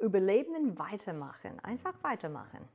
überleben 0.00 0.76
weitermachen. 0.76 1.60
Einfach 1.62 1.94
weitermachen. 2.02 2.68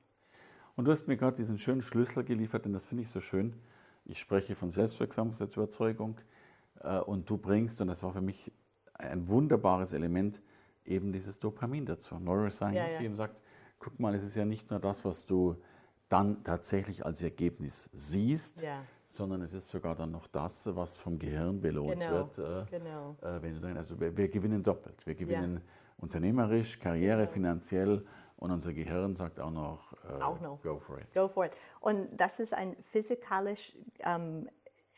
Und 0.78 0.86
du 0.86 0.92
hast 0.92 1.08
mir 1.08 1.18
gerade 1.18 1.36
diesen 1.36 1.60
schönen 1.60 1.82
Schlüssel 1.82 2.24
geliefert, 2.24 2.66
und 2.66 2.72
das 2.72 2.86
finde 2.86 3.04
ich 3.04 3.10
so 3.10 3.20
schön. 3.20 3.54
Ich 4.06 4.20
spreche 4.20 4.56
von 4.56 4.72
Selbstwirksamkeitsüberzeugung 4.72 6.18
äh, 6.80 7.00
und 7.00 7.30
du 7.30 7.38
bringst, 7.38 7.82
und 7.82 7.90
das 7.90 8.02
war 8.04 8.14
für 8.14 8.22
mich 8.22 8.54
ein 8.94 9.28
wunderbares 9.28 9.92
Element, 9.92 10.42
eben 10.90 11.12
dieses 11.14 11.40
Dopamin 11.40 11.86
dazu. 11.86 12.16
Neuroscience 12.20 12.76
Ja, 12.94 13.00
ja. 13.00 13.02
eben 13.06 13.16
sagt, 13.16 13.42
guck 13.80 14.00
mal, 14.00 14.14
es 14.16 14.24
ist 14.24 14.36
ja 14.36 14.46
nicht 14.46 14.70
nur 14.72 14.80
das, 14.80 15.06
was 15.06 15.26
du 15.26 15.56
dann 16.10 16.44
tatsächlich 16.44 17.06
als 17.06 17.22
Ergebnis 17.22 17.88
siehst, 17.94 18.62
Ja. 18.64 18.82
sondern 19.06 19.42
es 19.44 19.54
ist 19.54 19.70
sogar 19.70 19.96
dann 19.96 20.12
noch 20.12 20.26
das, 20.28 20.68
was 20.76 20.98
vom 20.98 21.20
Gehirn 21.20 21.62
belohnt 21.62 22.00
Genau, 22.02 22.12
wird. 22.12 22.38
Äh, 22.40 22.66
genau. 22.80 23.16
äh, 23.22 23.42
wenn 23.44 23.54
du 23.54 23.62
dann, 23.62 23.78
also 23.78 24.00
wir, 24.00 24.16
wir 24.18 24.28
gewinnen 24.28 24.64
doppelt. 24.64 25.06
Wir 25.06 25.14
gewinnen 25.16 25.62
unternehmerisch, 25.98 26.80
Karriere, 26.80 27.28
finanziell 27.28 28.04
und 28.38 28.52
unser 28.52 28.74
Gehirn 28.74 29.16
sagt 29.16 29.40
auch 29.40 29.52
noch, 29.52 29.94
äh, 30.10 30.22
Auch 30.24 30.40
noch. 30.42 30.62
go 30.64 30.80
for 30.80 30.98
it. 31.00 31.14
Go 31.14 31.28
for 31.28 31.46
it. 31.46 31.52
Und 31.82 32.08
das 32.20 32.40
ist 32.40 32.54
eine 32.54 32.76
physikalische 32.82 33.74
ähm, 34.00 34.50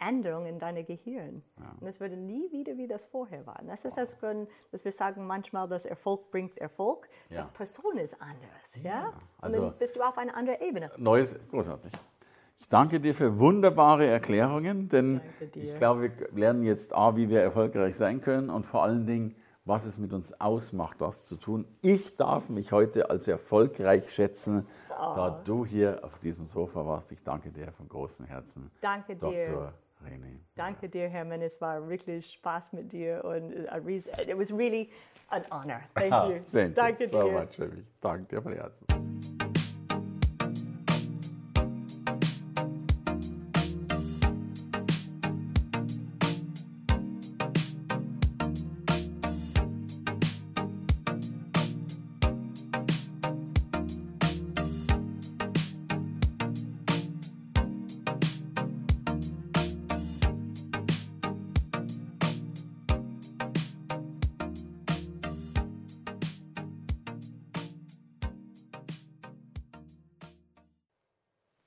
Änderung 0.01 0.45
in 0.45 0.59
deinem 0.59 0.85
Gehirn. 0.85 1.41
Und 1.79 1.87
es 1.87 1.99
würde 1.99 2.17
nie 2.17 2.51
wieder, 2.51 2.75
wie 2.77 2.87
das 2.87 3.05
vorher 3.05 3.45
war. 3.45 3.59
Und 3.61 3.67
das 3.67 3.85
ist 3.85 3.97
das 3.97 4.19
Grund, 4.19 4.49
dass 4.71 4.83
wir 4.83 4.91
sagen 4.91 5.25
manchmal, 5.25 5.67
dass 5.67 5.85
Erfolg 5.85 6.31
bringt 6.31 6.57
Erfolg. 6.57 7.07
Ja. 7.29 7.37
Das 7.37 7.49
Person 7.49 7.97
ist 7.97 8.19
anders. 8.21 8.83
Ja? 8.83 9.07
Und 9.07 9.13
also- 9.39 9.61
dann 9.61 9.77
bist 9.77 9.95
du 9.95 10.01
auf 10.01 10.17
einer 10.17 10.35
anderen 10.35 10.61
Ebene. 10.61 10.91
Neues, 10.97 11.35
großartig. 11.49 11.91
Ich 12.59 12.69
danke 12.69 12.99
dir 12.99 13.15
für 13.15 13.39
wunderbare 13.39 14.05
Erklärungen, 14.05 14.87
denn 14.87 15.19
ich 15.55 15.75
glaube, 15.75 16.03
wir 16.03 16.11
lernen 16.31 16.63
jetzt 16.63 16.93
A, 16.93 17.15
wie 17.15 17.27
wir 17.27 17.41
erfolgreich 17.41 17.97
sein 17.97 18.21
können 18.21 18.51
und 18.51 18.67
vor 18.67 18.83
allen 18.83 19.07
Dingen, 19.07 19.35
was 19.65 19.85
es 19.85 19.99
mit 19.99 20.11
uns 20.13 20.39
ausmacht, 20.39 21.01
das 21.01 21.27
zu 21.27 21.35
tun. 21.35 21.65
Ich 21.81 22.15
darf 22.17 22.49
mich 22.49 22.71
heute 22.71 23.09
als 23.09 23.27
erfolgreich 23.27 24.11
schätzen, 24.13 24.67
da 24.89 25.37
Oh. 25.39 25.41
du 25.43 25.65
hier 25.65 25.99
auf 26.03 26.17
diesem 26.19 26.45
Sofa 26.45 26.85
warst. 26.85 27.11
Ich 27.11 27.23
danke 27.23 27.51
dir 27.51 27.71
von 27.71 27.87
großem 27.87 28.25
Herzen. 28.25 28.71
Danke 28.81 29.15
dir. 29.15 29.45
Dr. 29.45 29.73
René. 30.03 30.39
Danke 30.55 30.89
dir, 30.89 31.07
Hermann. 31.09 31.41
Es 31.41 31.61
war 31.61 31.87
wirklich 31.87 32.31
Spaß 32.31 32.73
mit 32.73 32.91
dir 32.91 33.23
und 33.23 33.51
reason, 33.85 34.13
it 34.19 34.37
was 34.37 34.51
really 34.51 34.89
an 35.29 35.43
honor. 35.51 35.81
Thank 35.95 36.11
Ah, 36.11 36.27
you. 36.29 36.39
thank 36.43 36.75
Danke 36.75 37.03
you 37.05 37.09
so 37.11 37.23
dir. 37.23 37.31
much. 37.31 37.61
Danke 38.01 38.35
dir 38.35 38.41
von 38.41 38.53
Herzen. 38.53 39.40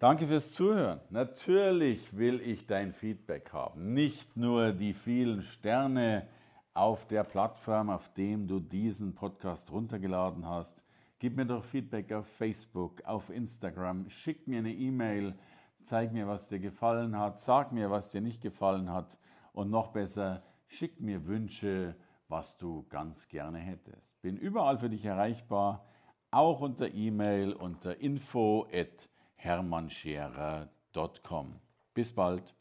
Danke 0.05 0.27
fürs 0.27 0.53
Zuhören. 0.53 1.01
Natürlich 1.09 2.15
will 2.15 2.39
ich 2.43 2.67
dein 2.67 2.93
Feedback 2.93 3.55
haben. 3.55 3.95
Nicht 3.95 4.37
nur 4.37 4.73
die 4.73 4.93
vielen 4.93 5.41
Sterne 5.41 6.29
auf 6.75 7.07
der 7.07 7.25
Plattform, 7.25 7.89
auf 7.89 8.13
dem 8.13 8.47
du 8.47 8.61
diesen 8.61 9.15
Podcast 9.15 9.73
runtergeladen 9.73 10.47
hast. 10.47 10.85
Gib 11.21 11.39
mir 11.39 11.47
doch 11.47 11.65
Feedback 11.65 12.13
auf 12.13 12.27
Facebook, 12.27 13.03
auf 13.07 13.31
Instagram. 13.31 14.11
Schick 14.11 14.47
mir 14.47 14.59
eine 14.59 14.75
E-Mail. 14.75 15.39
Zeig 15.85 16.13
mir, 16.13 16.29
was 16.29 16.51
dir 16.51 16.59
gefallen 16.59 17.19
hat. 17.19 17.41
Sag 17.41 17.73
mir, 17.73 17.91
was 17.91 18.11
dir 18.11 18.21
nicht 18.21 18.43
gefallen 18.43 18.93
hat. 18.93 19.19
Und 19.55 19.71
noch 19.71 19.89
besser, 19.89 20.43
schick 20.67 21.01
mir 21.01 21.25
Wünsche, 21.27 21.97
was 22.29 22.59
du 22.59 22.85
ganz 22.91 23.27
gerne 23.29 23.57
hättest. 23.57 24.21
Bin 24.21 24.37
überall 24.37 24.77
für 24.77 24.91
dich 24.91 25.07
erreichbar, 25.07 25.87
auch 26.31 26.61
unter 26.61 26.93
E-Mail 26.93 27.55
unter 27.55 27.99
info@ 28.03 29.09
hermannscherer.com. 29.37 31.61
Bis 31.95 32.15
bald. 32.15 32.55